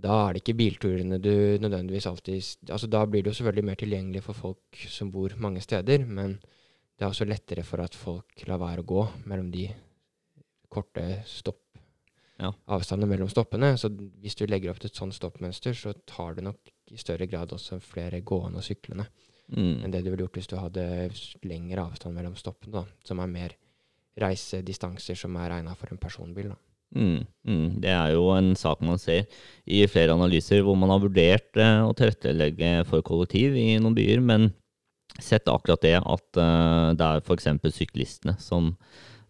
da 0.00 0.14
er 0.26 0.36
det 0.36 0.42
ikke 0.42 0.56
bilturene 0.56 1.18
du 1.20 1.56
nødvendigvis 1.60 2.06
alltid 2.08 2.70
Altså 2.70 2.88
da 2.88 3.02
blir 3.08 3.22
det 3.24 3.30
jo 3.32 3.38
selvfølgelig 3.38 3.64
mer 3.64 3.78
tilgjengelig 3.80 4.22
for 4.24 4.36
folk 4.36 4.80
som 4.92 5.10
bor 5.12 5.32
mange 5.40 5.60
steder, 5.64 6.04
men 6.04 6.38
det 6.96 7.04
er 7.04 7.10
også 7.10 7.28
lettere 7.28 7.64
for 7.64 7.80
at 7.84 7.96
folk 7.96 8.44
lar 8.48 8.60
være 8.60 8.84
å 8.84 8.88
gå 8.88 9.04
mellom 9.28 9.50
de 9.52 9.68
korte 10.72 11.22
stopp 11.28 11.62
Ja. 12.38 12.50
avstandene 12.68 13.08
mellom 13.08 13.28
stoppene. 13.32 13.78
Så 13.80 13.88
hvis 14.20 14.36
du 14.36 14.44
legger 14.46 14.70
opp 14.70 14.80
til 14.80 14.90
et 14.90 14.96
sånt 14.96 15.14
stoppmønster, 15.16 15.72
så 15.72 15.94
tar 16.06 16.34
du 16.36 16.42
nok 16.42 16.58
i 16.92 16.96
større 17.00 17.26
grad 17.26 17.52
også 17.52 17.80
flere 17.80 18.20
gående 18.20 18.58
og 18.60 18.64
syklende 18.64 19.06
Mm. 19.48 19.84
enn 19.84 19.90
det 19.92 20.02
du 20.04 20.10
ville 20.10 20.24
gjort 20.26 20.34
hvis 20.34 20.48
du 20.48 20.56
hadde 20.56 21.10
lengre 21.44 21.84
avstand 21.86 22.14
mellom 22.14 22.34
stoppene, 22.34 22.72
da, 22.72 22.84
som 23.04 23.20
er 23.20 23.26
mer 23.30 23.52
reisedistanser 24.20 25.18
som 25.18 25.36
er 25.40 25.52
regna 25.52 25.74
for 25.76 25.92
en 25.92 26.00
personbil. 26.00 26.52
da. 26.52 26.58
Mm, 26.96 27.26
mm. 27.48 27.66
Det 27.82 27.90
er 27.90 28.12
jo 28.14 28.28
en 28.36 28.54
sak 28.56 28.80
man 28.84 29.00
ser 29.00 29.26
i 29.66 29.82
flere 29.90 30.14
analyser 30.14 30.62
hvor 30.64 30.78
man 30.78 30.92
har 30.92 31.02
vurdert 31.02 31.58
eh, 31.58 31.82
å 31.82 31.94
tilrettelegge 31.96 32.86
for 32.88 33.04
kollektiv 33.06 33.56
i 33.58 33.74
noen 33.82 33.96
byer, 33.96 34.22
men 34.22 34.52
sett 35.22 35.48
akkurat 35.50 35.82
det 35.82 35.98
at 35.98 36.40
eh, 36.40 36.94
det 36.96 37.10
er 37.10 37.22
f.eks. 37.24 37.50
syklistene 37.74 38.36
som 38.42 38.72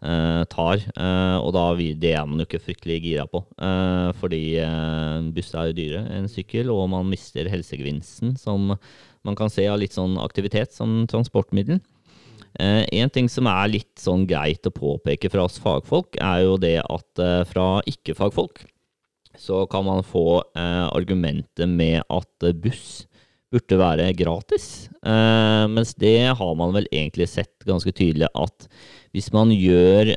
eh, 0.03 0.43
tar, 0.53 0.85
eh, 0.85 1.37
og 1.41 1.51
da 1.57 1.65
det 1.75 2.13
er 2.13 2.29
man 2.29 2.43
jo 2.43 2.47
ikke 2.47 2.63
fryktelig 2.69 3.01
gira 3.03 3.27
på. 3.31 3.43
eh, 3.57 4.13
fordi 4.21 4.41
uh, 4.61 5.19
buss 5.33 5.53
er 5.55 5.71
jo 5.71 5.77
dyre 5.81 6.05
enn 6.13 6.31
sykkel, 6.31 6.71
og 6.71 6.89
man 6.93 7.09
mister 7.09 7.49
helsegevinsten 7.49 8.37
som 8.39 8.75
man 9.27 9.35
kan 9.35 9.51
se 9.51 9.65
av 9.67 9.79
litt 9.81 9.97
sånn 9.97 10.15
aktivitet 10.21 10.71
som 10.75 11.05
transportmiddel. 11.09 11.81
Eh, 12.59 12.83
en 13.01 13.11
ting 13.13 13.27
som 13.29 13.49
er 13.51 13.73
litt 13.73 14.01
sånn 14.01 14.25
greit 14.29 14.65
å 14.65 14.73
påpeke 14.73 15.29
fra 15.33 15.45
oss 15.45 15.59
fagfolk, 15.61 16.17
er 16.21 16.45
jo 16.45 16.57
det 16.61 16.79
at 16.81 17.21
eh, 17.21 17.43
fra 17.49 17.67
ikke-fagfolk 17.89 18.65
så 19.37 19.67
kan 19.69 19.85
man 19.85 20.01
få 20.01 20.41
eh, 20.57 20.87
argumentet 20.89 21.69
med 21.69 22.01
at 22.09 22.47
buss 22.57 23.05
burde 23.53 23.77
være 23.79 24.09
gratis. 24.17 24.89
Mens 25.07 25.93
det 25.95 26.33
har 26.35 26.55
man 26.59 26.73
vel 26.75 26.83
egentlig 26.91 27.29
sett 27.31 27.63
ganske 27.63 27.93
tydelig 27.95 28.27
at 28.35 28.65
hvis 29.15 29.29
man 29.31 29.53
gjør 29.55 30.11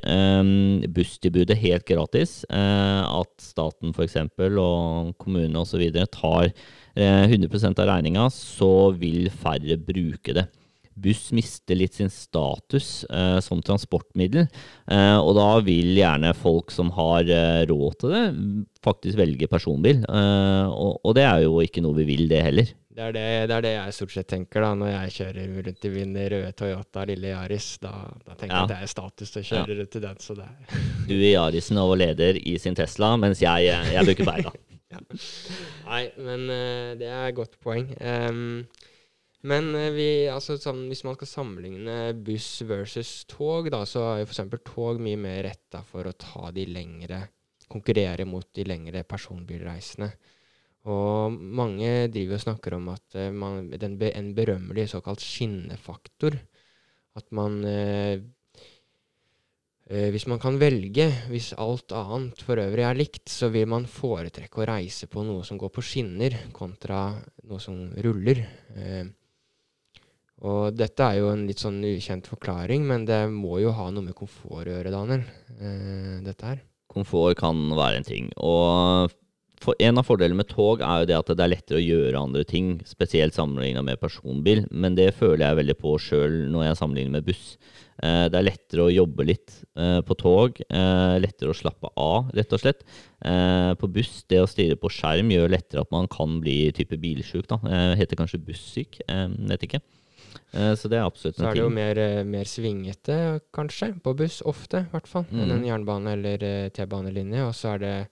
busstilbudet 0.90 1.54
helt 1.62 1.86
gratis, 1.86 2.40
at 2.50 3.30
staten 3.38 3.94
f.eks. 3.94 4.16
og 4.58 5.12
kommunene 5.22 5.62
osv. 5.62 5.84
tar 6.10 6.50
eh, 6.50 7.30
100 7.30 7.70
av 7.70 7.86
regninga, 7.92 8.26
så 8.34 8.90
vil 8.98 9.30
færre 9.30 9.78
bruke 9.78 10.34
det 10.40 10.48
buss 11.02 11.30
mister 11.36 11.78
litt 11.78 11.96
sin 11.96 12.10
status 12.12 13.04
eh, 13.10 13.38
som 13.44 13.62
transportmiddel. 13.64 14.46
Eh, 14.90 15.16
og 15.20 15.32
da 15.38 15.48
vil 15.66 15.94
gjerne 15.98 16.34
folk 16.36 16.70
som 16.74 16.92
har 16.98 17.24
eh, 17.30 17.62
råd 17.70 17.96
til 18.02 18.14
det, 18.16 18.24
faktisk 18.84 19.18
velge 19.20 19.48
personbil. 19.50 20.04
Eh, 20.04 20.66
og, 20.70 21.00
og 21.04 21.16
det 21.18 21.24
er 21.28 21.46
jo 21.46 21.58
ikke 21.64 21.82
noe 21.84 21.96
vi 22.02 22.06
vil, 22.12 22.26
det 22.30 22.44
heller. 22.48 22.70
Det 22.90 23.04
er 23.06 23.12
det, 23.14 23.26
det 23.48 23.54
er 23.54 23.62
det 23.64 23.70
jeg 23.76 23.92
stort 23.96 24.12
sett 24.12 24.26
tenker 24.28 24.64
da, 24.66 24.70
når 24.76 24.88
jeg 24.90 25.12
kjører 25.14 25.52
rundt 25.64 25.84
i 25.86 25.90
min 25.94 26.16
røde 26.34 26.48
Toyota 26.58 27.04
lille 27.08 27.30
Yaris. 27.30 27.68
Da, 27.80 27.92
da 28.26 28.34
tenker 28.34 28.50
Ja. 28.56 28.64
jeg 28.64 28.66
at 28.66 28.72
det 28.74 28.80
er 28.82 28.90
status 28.92 29.36
å 29.38 29.44
kjøre 29.46 29.76
rundt 29.78 29.94
i 29.96 30.02
den. 30.04 30.18
så 30.20 30.34
det 30.36 30.48
er... 30.48 30.82
Du 31.08 31.14
i 31.16 31.30
Yarisen 31.32 31.78
og 31.80 31.94
leder 32.02 32.36
i 32.42 32.56
sin 32.60 32.76
Tesla, 32.76 33.14
mens 33.16 33.40
jeg, 33.40 33.70
eh, 33.72 33.92
jeg 33.94 34.10
bruker 34.10 34.28
beina. 34.28 34.52
Nei, 35.86 36.02
men 36.18 36.44
eh, 36.50 36.90
det 37.00 37.08
er 37.08 37.28
et 37.30 37.36
godt 37.38 37.54
poeng. 37.62 37.88
Em, 38.02 38.42
men 39.48 39.74
eh, 39.74 39.90
vi, 39.94 40.08
altså, 40.28 40.58
sånn, 40.60 40.82
hvis 40.90 41.04
man 41.06 41.16
skal 41.16 41.30
sammenligne 41.30 42.12
buss 42.26 42.60
versus 42.68 43.12
tog, 43.30 43.70
da, 43.72 43.86
så 43.88 44.02
er 44.10 44.22
jo 44.22 44.28
f.eks. 44.28 44.42
tog 44.66 45.00
mye 45.00 45.20
mer 45.20 45.40
retta 45.48 45.80
for 45.86 46.08
å 46.08 46.16
ta 46.16 46.50
de 46.54 46.66
lengre 46.68 47.26
Konkurrere 47.70 48.24
mot 48.26 48.48
de 48.58 48.64
lengre 48.66 49.04
personbilreisene. 49.06 50.08
Og 50.90 51.36
mange 51.54 52.08
driver 52.10 52.34
og 52.34 52.42
snakker 52.42 52.74
om 52.74 52.88
at 52.90 53.14
eh, 53.14 53.28
man, 53.30 53.68
den 53.70 53.94
en 54.08 54.32
berømmelig 54.34 54.88
såkalt 54.90 55.22
skinnefaktor 55.22 56.34
At 57.14 57.28
man 57.36 57.60
eh, 57.68 58.18
Hvis 60.10 60.26
man 60.30 60.40
kan 60.42 60.58
velge, 60.58 61.06
hvis 61.30 61.52
alt 61.58 61.92
annet 61.94 62.42
for 62.42 62.58
øvrig 62.62 62.84
er 62.86 62.98
likt, 62.98 63.28
så 63.30 63.52
vil 63.54 63.70
man 63.70 63.86
foretrekke 63.90 64.62
å 64.62 64.68
reise 64.72 65.06
på 65.10 65.22
noe 65.26 65.46
som 65.46 65.58
går 65.58 65.70
på 65.74 65.82
skinner, 65.82 66.36
kontra 66.54 67.08
noe 67.50 67.58
som 67.62 67.88
ruller. 67.98 68.44
Eh, 68.74 69.06
og 70.40 70.76
dette 70.76 71.04
er 71.04 71.20
jo 71.20 71.30
en 71.34 71.46
litt 71.48 71.60
sånn 71.60 71.82
ukjent 71.84 72.28
forklaring, 72.30 72.84
men 72.88 73.04
det 73.08 73.22
må 73.32 73.58
jo 73.60 73.74
ha 73.76 73.90
noe 73.92 74.06
med 74.06 74.16
komfort 74.16 74.64
å 74.64 74.72
gjøre, 74.72 74.92
Daniel. 74.94 75.24
Eh, 75.58 76.20
dette 76.24 76.46
her. 76.46 76.62
Komfort 76.90 77.38
kan 77.38 77.58
være 77.76 78.00
en 78.00 78.06
ting. 78.08 78.30
Og 78.40 79.12
en 79.60 80.00
av 80.00 80.06
fordelene 80.08 80.40
med 80.40 80.48
tog 80.48 80.80
er 80.80 81.02
jo 81.02 81.10
det 81.10 81.18
at 81.18 81.34
det 81.36 81.44
er 81.44 81.52
lettere 81.52 81.78
å 81.78 81.84
gjøre 81.84 82.22
andre 82.24 82.46
ting, 82.48 82.78
spesielt 82.88 83.36
sammenligna 83.36 83.82
med 83.84 84.00
personbil. 84.00 84.64
Men 84.72 84.96
det 84.96 85.10
føler 85.18 85.44
jeg 85.44 85.60
veldig 85.60 85.76
på 85.82 85.94
sjøl 86.00 86.40
når 86.54 86.70
jeg 86.70 86.80
sammenligner 86.80 87.18
med 87.18 87.28
buss. 87.28 87.44
Eh, 88.00 88.24
det 88.32 88.40
er 88.40 88.48
lettere 88.48 88.88
å 88.88 88.94
jobbe 88.94 89.28
litt 89.28 89.60
eh, 89.76 90.00
på 90.08 90.16
tog. 90.18 90.56
Eh, 90.64 91.14
lettere 91.20 91.52
å 91.52 91.60
slappe 91.60 91.92
av, 92.00 92.32
rett 92.32 92.56
og 92.56 92.64
slett. 92.64 92.82
Eh, 93.20 93.76
på 93.76 93.92
buss, 93.92 94.22
det 94.32 94.40
å 94.40 94.48
stirre 94.48 94.80
på 94.80 94.88
skjerm 94.96 95.36
gjør 95.36 95.52
lettere 95.52 95.84
at 95.84 95.92
man 95.92 96.08
kan 96.10 96.40
bli 96.40 96.72
type 96.72 96.96
bilsjuk. 96.96 97.44
da. 97.52 97.60
Eh, 97.68 97.94
heter 98.00 98.24
kanskje 98.24 98.40
bussyk, 98.40 99.02
vet 99.04 99.68
ikke. 99.68 99.84
Eh, 100.52 100.72
så 100.74 100.88
det 100.90 100.98
er 100.98 101.06
absolutt 101.06 101.38
en 101.38 101.44
ting. 101.44 101.46
Så 101.46 101.50
er 101.50 101.54
det 101.54 101.62
jo 101.62 101.70
mer, 101.70 101.98
eh, 101.98 102.22
mer 102.24 102.44
svingete, 102.44 103.18
kanskje, 103.54 103.92
på 104.02 104.14
buss. 104.16 104.40
Ofte, 104.42 104.84
i 104.86 104.90
hvert 104.92 105.06
fall. 105.06 105.26
Enn 105.32 105.46
Mm. 105.48 105.50
en 105.58 105.64
jernbane- 105.68 106.12
eller 106.12 106.42
eh, 106.42 106.68
T-banelinje. 106.70 107.46
Og 107.46 107.54
så 107.54 107.74
er 107.74 107.78
det 107.78 108.08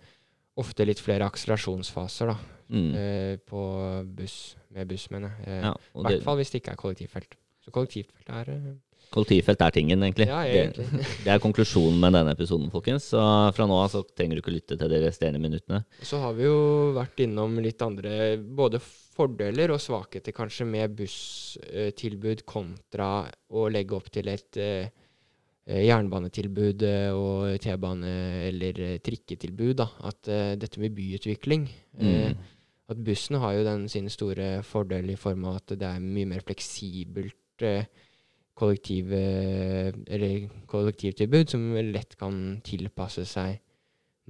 ofte 0.57 0.87
litt 0.87 1.01
flere 1.01 1.27
akselerasjonsfaser, 1.29 2.27
da. 2.27 2.37
Mm. 2.71 3.39
På 3.49 4.05
buss, 4.05 4.55
med 4.75 4.87
buss, 4.89 5.09
mener 5.11 5.33
jeg. 5.47 5.63
Ja, 5.63 5.73
I 5.73 6.03
hvert 6.03 6.19
det, 6.19 6.23
fall 6.25 6.37
hvis 6.37 6.51
det 6.51 6.63
ikke 6.63 6.73
er 6.73 6.77
kollektivfelt. 6.77 7.35
Så 7.65 7.71
kollektivfelt 7.73 8.29
er 8.29 8.77
Kollektivfelt 9.11 9.63
er 9.65 9.71
tingen, 9.73 10.03
egentlig. 10.05 10.27
Ja, 10.29 10.43
det, 10.45 10.75
egentlig. 10.77 11.07
det 11.25 11.33
er 11.33 11.39
konklusjonen 11.41 11.99
med 11.99 12.13
denne 12.13 12.35
episoden, 12.37 12.69
folkens. 12.71 13.07
Så 13.15 13.21
fra 13.57 13.65
nå 13.67 13.79
av 13.81 13.89
så 13.89 14.03
trenger 14.05 14.37
du 14.37 14.43
ikke 14.43 14.53
lytte 14.53 14.77
til 14.77 14.91
de 14.93 15.01
resterende 15.01 15.41
minuttene. 15.41 15.81
Så 16.05 16.21
har 16.21 16.35
vi 16.37 16.45
jo 16.45 16.93
vært 16.93 17.23
innom 17.25 17.57
litt 17.65 17.81
andre 17.81 18.37
både 18.37 18.83
fordeler 19.19 19.73
og 19.75 19.83
svakheter 19.83 20.35
kanskje 20.37 20.67
med 20.69 20.95
busstilbud 20.99 22.45
kontra 22.49 23.27
å 23.51 23.67
legge 23.73 23.97
opp 23.99 24.09
til 24.15 24.31
et 24.31 24.59
eh, 24.63 24.89
eh, 25.67 25.83
jernbanetilbud 25.89 26.85
eh, 26.87 27.11
og 27.13 27.59
T-bane- 27.63 28.49
eller 28.49 28.83
trikketilbud. 29.05 29.75
Da. 29.83 29.89
At 30.09 30.31
uh, 30.31 30.55
dette 30.59 30.81
med 30.81 30.95
byutvikling 30.97 31.69
mm. 32.01 32.09
uh, 32.09 32.55
At 32.89 33.01
bussen 33.05 33.37
har 33.43 33.53
jo 33.59 33.65
den 33.67 33.89
sin 33.93 34.09
store 34.09 34.63
fordel 34.65 35.11
i 35.13 35.21
form 35.21 35.45
av 35.51 35.59
at 35.61 35.75
det 35.77 35.89
er 35.89 36.01
mye 36.01 36.29
mer 36.31 36.45
fleksibelt 36.47 37.67
uh, 37.67 37.83
kollektiv, 38.59 39.13
eller 39.15 40.49
kollektivtilbud, 40.67 41.45
som 41.47 41.67
lett 41.93 42.17
kan 42.19 42.57
tilpasse 42.67 43.23
seg 43.31 43.61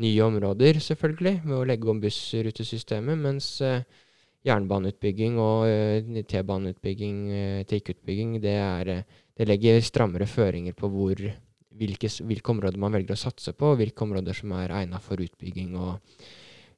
nye 0.02 0.25
områder, 0.25 0.78
selvfølgelig, 0.83 1.40
ved 1.45 1.57
å 1.57 1.64
legge 1.66 1.90
om 1.90 2.00
bussrutesystemet, 2.02 3.18
mens 3.18 3.50
eh, 3.64 3.83
jernbaneutbygging 4.47 5.38
og 5.42 5.66
eh, 5.66 6.23
T-baneutbygging, 6.30 7.16
eh, 7.35 7.62
trikkeutbygging, 7.68 8.37
det, 8.42 8.54
er, 8.54 8.92
eh, 8.92 9.25
det 9.37 9.49
legger 9.49 9.80
strammere 9.83 10.28
føringer 10.30 10.76
på 10.78 10.90
hvor, 10.92 11.23
hvilke, 11.78 12.11
hvilke 12.28 12.54
områder 12.54 12.78
man 12.78 12.95
velger 12.95 13.16
å 13.16 13.23
satse 13.25 13.52
på, 13.57 13.73
og 13.73 13.80
hvilke 13.83 14.07
områder 14.07 14.37
som 14.38 14.54
er 14.59 14.76
egnet 14.83 15.04
for 15.04 15.21
utbygging 15.25 15.75
og 15.78 15.99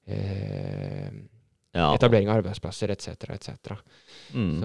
eh, 0.08 1.10
Ja. 1.76 1.92
etablering 1.94 2.26
av 2.26 2.40
arbeidsplasser 2.40 2.90
etc. 2.90 3.28
etc. 3.36 3.76
Mm. 4.34 4.56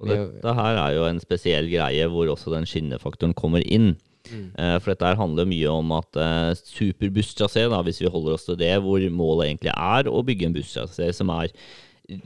Så 0.00 0.54
her 0.56 0.78
er 0.80 0.94
jo 0.96 1.02
en 1.04 1.20
spesiell 1.20 1.68
greie 1.68 2.06
hvor 2.08 2.30
også 2.32 2.54
den 2.54 2.64
skinnefaktoren 2.64 3.34
kommer 3.36 3.60
inn. 3.66 3.98
Mm, 4.30 4.46
Eh, 4.56 4.78
For 4.80 4.94
dette 4.94 5.12
handler 5.18 5.48
mye 5.50 5.70
om 5.74 5.92
at 5.98 6.18
uh, 6.20 6.50
superbusstrasé, 6.54 7.66
hvis 7.86 8.00
vi 8.02 8.10
holder 8.10 8.36
oss 8.38 8.48
til 8.48 8.58
det, 8.60 8.72
hvor 8.82 9.04
målet 9.10 9.50
egentlig 9.50 9.74
er 9.74 10.10
å 10.10 10.24
bygge 10.26 10.46
en 10.48 10.56
busstrasé 10.56 11.10
som 11.16 11.30
er 11.36 11.52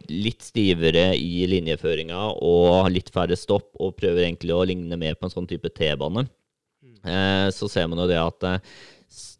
litt 0.09 0.41
stivere 0.41 1.11
i 1.19 1.45
linjeføringa 1.51 2.21
og 2.41 2.89
litt 2.93 3.11
færre 3.13 3.37
stopp, 3.37 3.71
og 3.81 3.97
prøver 3.99 4.25
egentlig 4.25 4.55
å 4.55 4.65
ligne 4.65 4.97
mer 4.97 5.19
på 5.19 5.29
en 5.29 5.35
sånn 5.35 5.49
type 5.51 5.69
T-bane, 5.77 6.25
eh, 7.05 7.49
så 7.53 7.69
ser 7.69 7.89
man 7.91 8.01
jo 8.01 8.09
det 8.09 8.21
at 8.21 8.49
eh, 8.49 8.75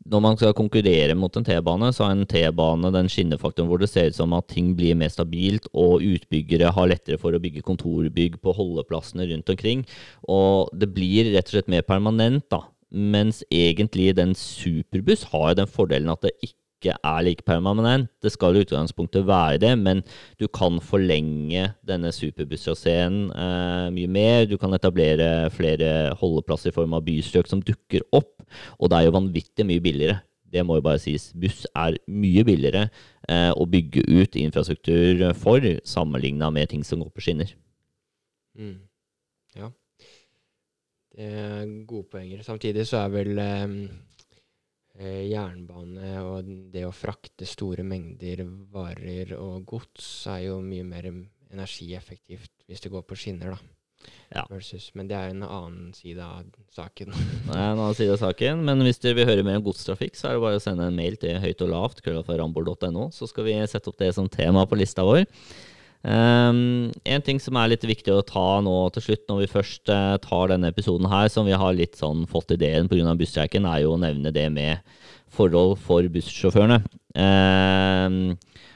når 0.05 0.21
man 0.21 0.37
skal 0.37 0.53
konkurrere 0.57 1.15
mot 1.17 1.33
en 1.37 1.47
T-bane, 1.47 1.89
så 1.97 2.05
er 2.05 2.17
en 2.17 2.27
T-bane 2.29 2.91
den 2.93 3.09
skinnefaktoren 3.13 3.71
hvor 3.71 3.81
det 3.81 3.89
ser 3.89 4.11
ut 4.13 4.19
som 4.19 4.35
at 4.37 4.51
ting 4.53 4.75
blir 4.77 4.97
mer 5.01 5.13
stabilt, 5.13 5.69
og 5.73 6.05
utbyggere 6.05 6.75
har 6.77 6.91
lettere 6.91 7.21
for 7.21 7.33
å 7.33 7.41
bygge 7.41 7.65
kontorbygg 7.65 8.37
på 8.45 8.57
holdeplassene 8.57 9.31
rundt 9.31 9.55
omkring. 9.55 9.87
Og 10.29 10.69
det 10.77 10.91
blir 10.93 11.33
rett 11.33 11.49
og 11.49 11.57
slett 11.57 11.73
mer 11.73 11.87
permanent, 11.89 12.45
da. 12.53 12.67
Mens 12.95 13.41
egentlig 13.51 14.13
den 14.19 14.37
superbuss 14.39 15.25
har 15.33 15.57
den 15.59 15.71
fordelen 15.71 16.13
at 16.13 16.23
det 16.23 16.37
ikke 16.45 16.93
er 17.01 17.25
like 17.25 17.47
permanent. 17.49 18.11
Det 18.23 18.31
skal 18.35 18.59
i 18.59 18.63
utgangspunktet 18.63 19.25
være 19.27 19.57
det, 19.63 19.73
men 19.81 20.05
du 20.39 20.45
kan 20.53 20.77
forlenge 20.85 21.71
denne 21.89 22.13
superbusstraseen 22.13 23.17
eh, 23.33 23.89
mye 23.97 24.13
mer. 24.13 24.45
Du 24.47 24.59
kan 24.61 24.77
etablere 24.77 25.49
flere 25.57 26.13
holdeplasser 26.21 26.71
i 26.71 26.77
form 26.77 26.93
av 26.95 27.07
bystrøk 27.09 27.49
som 27.49 27.65
dukker 27.65 28.05
opp. 28.13 28.44
Og 28.79 28.91
det 28.91 29.01
er 29.01 29.09
jo 29.09 29.19
vanvittig 29.19 29.67
mye 29.69 29.83
billigere. 29.85 30.21
Det 30.55 30.63
må 30.67 30.79
jo 30.79 30.87
bare 30.87 31.03
sies. 31.03 31.31
Buss 31.35 31.65
er 31.75 31.99
mye 32.07 32.45
billigere 32.47 32.87
eh, 33.29 33.51
å 33.51 33.67
bygge 33.67 34.05
ut 34.07 34.39
infrastruktur 34.39 35.27
for, 35.39 35.65
sammenligna 35.89 36.51
med 36.55 36.71
ting 36.71 36.85
som 36.87 37.03
går 37.03 37.11
på 37.15 37.25
skinner. 37.27 37.55
Mm. 38.55 38.77
Ja. 39.59 39.71
Det 41.15 41.31
er 41.31 41.77
gode 41.87 42.09
poenger. 42.11 42.43
Samtidig 42.47 42.87
så 42.91 43.03
er 43.03 43.15
vel 43.15 43.39
eh, 43.43 43.77
eh, 44.99 45.23
jernbane 45.31 46.17
og 46.23 46.51
det 46.75 46.87
å 46.87 46.95
frakte 46.95 47.47
store 47.49 47.87
mengder 47.87 48.45
varer 48.75 49.37
og 49.39 49.63
gods 49.75 50.09
er 50.31 50.49
jo 50.49 50.61
mye 50.63 50.87
mer 50.87 51.11
energieffektivt 51.11 52.67
hvis 52.67 52.83
det 52.83 52.93
går 52.95 53.07
på 53.07 53.19
skinner, 53.19 53.55
da. 53.55 53.75
Ja. 54.35 54.45
Versus, 54.51 54.89
men 54.99 55.09
det 55.11 55.17
er 55.19 55.31
en 55.31 55.45
annen 55.47 55.93
side 55.97 56.25
av 56.25 56.49
saken. 56.75 57.13
Det 57.49 57.55
er 57.55 57.73
en 57.73 57.79
annen 57.83 57.99
side 57.99 58.17
av 58.17 58.23
saken, 58.23 58.65
men 58.67 58.83
hvis 58.87 58.99
dere 59.03 59.21
vil 59.21 59.29
høre 59.31 59.45
mer 59.47 59.61
om 59.61 59.67
godstrafikk, 59.69 60.19
så 60.19 60.31
er 60.31 60.37
det 60.37 60.45
bare 60.47 60.59
å 60.59 60.65
sende 60.65 60.89
en 60.89 60.99
mail 60.99 61.19
til 61.21 61.39
høyt 61.43 61.63
og 61.67 61.71
lavt, 61.71 62.03
krøllaframbord.no, 62.07 63.11
så 63.15 63.31
skal 63.31 63.49
vi 63.49 63.61
sette 63.71 63.93
opp 63.93 64.01
det 64.03 64.11
som 64.17 64.31
tema 64.31 64.67
på 64.67 64.81
lista 64.81 65.07
vår. 65.07 65.25
Um, 66.05 66.91
en 67.09 67.23
ting 67.25 67.39
som 67.41 67.57
er 67.57 67.71
litt 67.73 67.85
viktig 67.89 68.13
å 68.13 68.25
ta 68.29 68.61
nå 68.61 68.75
til 68.93 69.07
slutt, 69.07 69.23
når 69.31 69.39
vi 69.41 69.53
først 69.55 69.89
uh, 69.89 70.17
tar 70.21 70.51
denne 70.53 70.69
episoden 70.69 71.09
her, 71.09 71.31
som 71.33 71.49
vi 71.49 71.57
har 71.57 71.77
litt 71.77 71.97
sånn 71.97 72.27
fått 72.29 72.53
ideen 72.59 72.91
pga. 72.91 73.15
busstreiken, 73.17 73.65
er 73.65 73.85
jo 73.87 73.95
å 73.95 74.01
nevne 74.03 74.35
det 74.35 74.51
med 74.53 74.85
forhold 75.33 75.79
for 75.81 76.05
bussjåførene. 76.13 76.83
Um, 77.17 78.35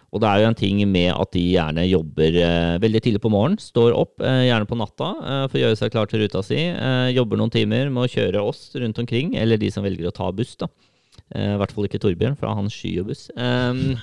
og 0.09 0.23
det 0.23 0.29
er 0.29 0.40
jo 0.40 0.49
en 0.49 0.57
ting 0.57 0.79
med 0.88 1.11
at 1.12 1.33
de 1.37 1.42
gjerne 1.53 1.85
jobber 1.85 2.37
eh, 2.40 2.77
veldig 2.81 3.01
tidlig 3.05 3.21
på 3.21 3.33
morgenen, 3.33 3.61
står 3.61 3.97
opp, 3.97 4.14
eh, 4.25 4.47
gjerne 4.49 4.68
på 4.68 4.79
natta, 4.81 5.09
eh, 5.21 5.42
for 5.51 5.59
å 5.59 5.64
gjøre 5.66 5.79
seg 5.81 5.92
klar 5.92 6.09
til 6.09 6.23
ruta 6.23 6.40
si. 6.44 6.62
Jobber 7.12 7.40
noen 7.40 7.53
timer 7.53 7.90
med 7.92 8.07
å 8.07 8.12
kjøre 8.12 8.40
oss 8.40 8.71
rundt 8.81 9.01
omkring, 9.03 9.35
eller 9.37 9.61
de 9.61 9.68
som 9.73 9.85
velger 9.85 10.09
å 10.09 10.14
ta 10.16 10.31
buss, 10.33 10.55
da. 10.61 10.71
I 11.37 11.59
hvert 11.61 11.75
fall 11.75 11.85
ikke 11.85 12.01
Torbjørn, 12.01 12.38
for 12.40 12.49
han 12.57 12.71
skyer 12.73 13.05
buss. 13.05 13.27
Um, 13.37 13.99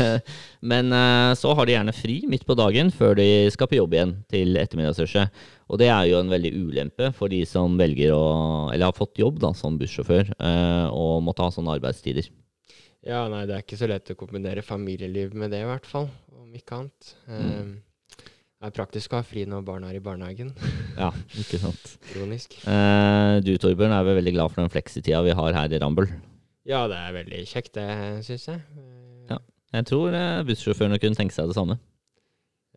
men 0.70 0.94
så 1.36 1.50
har 1.58 1.66
de 1.66 1.74
gjerne 1.74 1.92
fri 1.92 2.14
midt 2.30 2.46
på 2.48 2.54
dagen 2.56 2.92
før 2.94 3.18
de 3.18 3.26
skal 3.52 3.68
på 3.68 3.76
jobb 3.76 3.96
igjen 3.96 4.14
til 4.32 4.56
ettermiddagsrushet. 4.62 5.42
Og 5.68 5.82
det 5.82 5.90
er 5.92 6.06
jo 6.08 6.22
en 6.22 6.30
veldig 6.32 6.54
ulempe 6.54 7.10
for 7.18 7.28
de 7.28 7.42
som 7.48 7.74
velger 7.76 8.14
å, 8.16 8.22
eller 8.70 8.86
har 8.86 8.96
fått 8.96 9.20
jobb 9.20 9.42
da, 9.42 9.52
som 9.58 9.76
bussjåfør, 9.80 10.32
og 10.94 11.20
måtte 11.26 11.44
ha 11.44 11.52
sånne 11.52 11.76
arbeidstider. 11.76 12.30
Ja, 13.04 13.24
nei, 13.28 13.42
det 13.48 13.56
er 13.56 13.64
ikke 13.64 13.76
så 13.76 13.88
lett 13.90 14.12
å 14.14 14.16
kombinere 14.16 14.62
familieliv 14.64 15.34
med 15.36 15.52
det, 15.52 15.60
i 15.64 15.68
hvert 15.68 15.86
fall. 15.88 16.06
Om 16.40 16.54
ikke 16.56 16.78
annet. 16.78 17.10
Mm. 17.28 17.42
Eh, 17.42 18.22
det 18.64 18.70
er 18.70 18.76
praktisk 18.78 19.12
å 19.12 19.18
ha 19.20 19.26
fri 19.26 19.42
når 19.48 19.64
barna 19.66 19.90
er 19.92 19.98
i 19.98 20.04
barnehagen. 20.04 20.54
Ja, 20.94 21.10
ikke 21.36 21.58
sant. 21.58 21.96
Ironisk. 22.14 22.54
Eh, 22.70 23.40
du, 23.44 23.50
Torbjørn, 23.60 23.92
er 23.92 24.06
vel 24.06 24.20
veldig 24.20 24.32
glad 24.36 24.52
for 24.54 24.62
den 24.62 24.70
fleksitida 24.72 25.20
vi 25.26 25.34
har 25.36 25.56
her 25.58 25.72
i 25.74 25.80
Rambøll. 25.82 26.06
Ja, 26.64 26.84
det 26.88 26.96
er 26.96 27.16
veldig 27.18 27.40
kjekt, 27.50 27.74
det, 27.76 27.88
syns 28.28 28.46
jeg. 28.52 28.62
Eh, 28.78 29.00
Ja. 29.34 29.40
Jeg 29.74 29.88
tror 29.90 30.14
eh, 30.14 30.44
bussjåførene 30.46 31.00
kunne 31.02 31.18
tenke 31.18 31.34
seg 31.34 31.50
det 31.50 31.56
samme. 31.58 31.76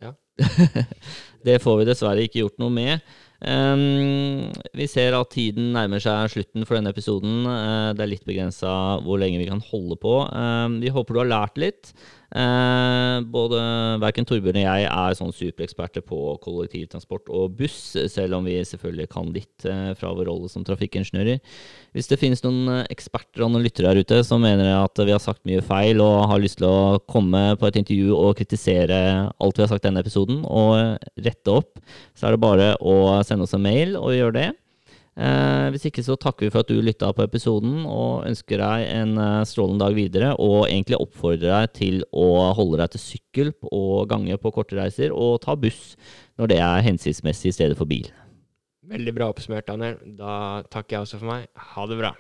Ja. 0.02 0.12
det 1.48 1.60
får 1.62 1.80
vi 1.80 1.88
dessverre 1.88 2.26
ikke 2.26 2.42
gjort 2.42 2.58
noe 2.62 2.74
med. 2.74 3.06
Ehm, 3.46 4.50
vi 4.74 4.88
ser 4.90 5.14
at 5.14 5.30
tiden 5.30 5.70
nærmer 5.76 6.02
seg 6.02 6.32
slutten 6.34 6.66
for 6.66 6.78
denne 6.78 6.94
episoden. 6.94 7.46
Uh, 7.46 7.94
det 7.94 8.06
er 8.06 8.14
litt 8.16 8.26
begrensa 8.26 8.72
hvor 9.06 9.22
lenge 9.22 9.42
vi 9.42 9.50
kan 9.50 9.62
holde 9.70 9.98
på. 10.02 10.20
Uh, 10.26 10.80
vi 10.82 10.94
håper 10.94 11.14
du 11.14 11.22
har 11.22 11.34
lært 11.34 11.62
litt. 11.62 11.94
Uh, 12.28 13.24
både 13.24 13.56
Verken 14.04 14.26
Torbjørn 14.28 14.58
og 14.60 14.66
jeg 14.66 14.88
er 14.92 15.14
sånn 15.16 15.32
supereksperter 15.32 16.04
på 16.04 16.18
kollektivtransport 16.44 17.30
og 17.32 17.54
buss, 17.56 17.96
selv 18.12 18.36
om 18.36 18.48
vi 18.50 18.58
selvfølgelig 18.68 19.08
kan 19.14 19.30
litt 19.32 19.64
eh, 19.64 19.94
fra 19.96 20.12
vår 20.12 20.28
rolle 20.28 20.52
som 20.52 20.66
trafikkingeniører. 20.68 21.40
Hvis 21.96 22.12
det 22.12 22.20
finnes 22.20 22.44
noen 22.44 22.84
eksperter 22.92 23.46
og 23.46 23.54
noen 23.54 23.64
lyttere 23.64 23.94
her 23.94 24.02
ute 24.04 24.20
som 24.28 24.44
mener 24.44 24.74
at 24.76 25.00
vi 25.00 25.14
har 25.16 25.24
sagt 25.24 25.48
mye 25.48 25.64
feil 25.64 26.04
og 26.04 26.28
har 26.34 26.44
lyst 26.44 26.60
til 26.60 26.68
å 26.68 27.00
komme 27.08 27.56
på 27.58 27.70
et 27.70 27.80
intervju 27.80 28.12
og 28.18 28.36
kritisere 28.42 29.00
alt 29.32 29.58
vi 29.58 29.64
har 29.64 29.72
sagt 29.72 29.86
i 29.86 29.88
denne 29.88 30.04
episoden, 30.04 30.44
og 30.44 31.00
rette 31.24 31.56
opp, 31.56 31.80
så 32.12 32.28
er 32.28 32.36
det 32.36 32.44
bare 32.44 32.70
å 32.84 32.98
sende 33.28 33.48
oss 33.48 33.56
en 33.58 33.64
mail 33.64 33.98
og 34.00 34.16
gjør 34.16 34.36
det. 34.36 34.48
Eh, 35.18 35.68
hvis 35.74 35.88
ikke 35.90 36.04
så 36.06 36.14
takker 36.22 36.46
vi 36.46 36.52
for 36.54 36.62
at 36.62 36.70
du 36.70 36.78
lytta 36.78 37.10
på 37.18 37.26
episoden 37.26 37.88
og 37.90 38.28
ønsker 38.30 38.62
deg 38.62 38.84
en 38.92 39.16
eh, 39.18 39.48
strålende 39.50 39.82
dag 39.82 39.98
videre. 39.98 40.30
Og 40.38 40.68
egentlig 40.68 41.00
oppfordrer 41.02 41.50
deg 41.50 41.74
til 41.78 42.06
å 42.14 42.54
holde 42.58 42.84
deg 42.84 42.94
til 42.94 43.04
sykkel 43.04 43.52
og 43.72 44.06
gange 44.12 44.38
på 44.42 44.54
korte 44.54 44.78
reiser, 44.78 45.16
og 45.16 45.42
ta 45.46 45.58
buss 45.58 45.96
når 46.38 46.54
det 46.54 46.62
er 46.62 46.86
hensiktsmessig 46.86 47.50
i 47.50 47.58
stedet 47.58 47.80
for 47.80 47.90
bil. 47.90 48.12
Veldig 48.88 49.16
bra 49.18 49.32
oppsummert, 49.34 49.68
Daniel. 49.68 49.98
Da 50.20 50.62
takker 50.72 51.00
jeg 51.00 51.08
også 51.08 51.20
for 51.20 51.34
meg. 51.34 51.50
Ha 51.74 51.90
det 51.90 51.98
bra. 52.00 52.14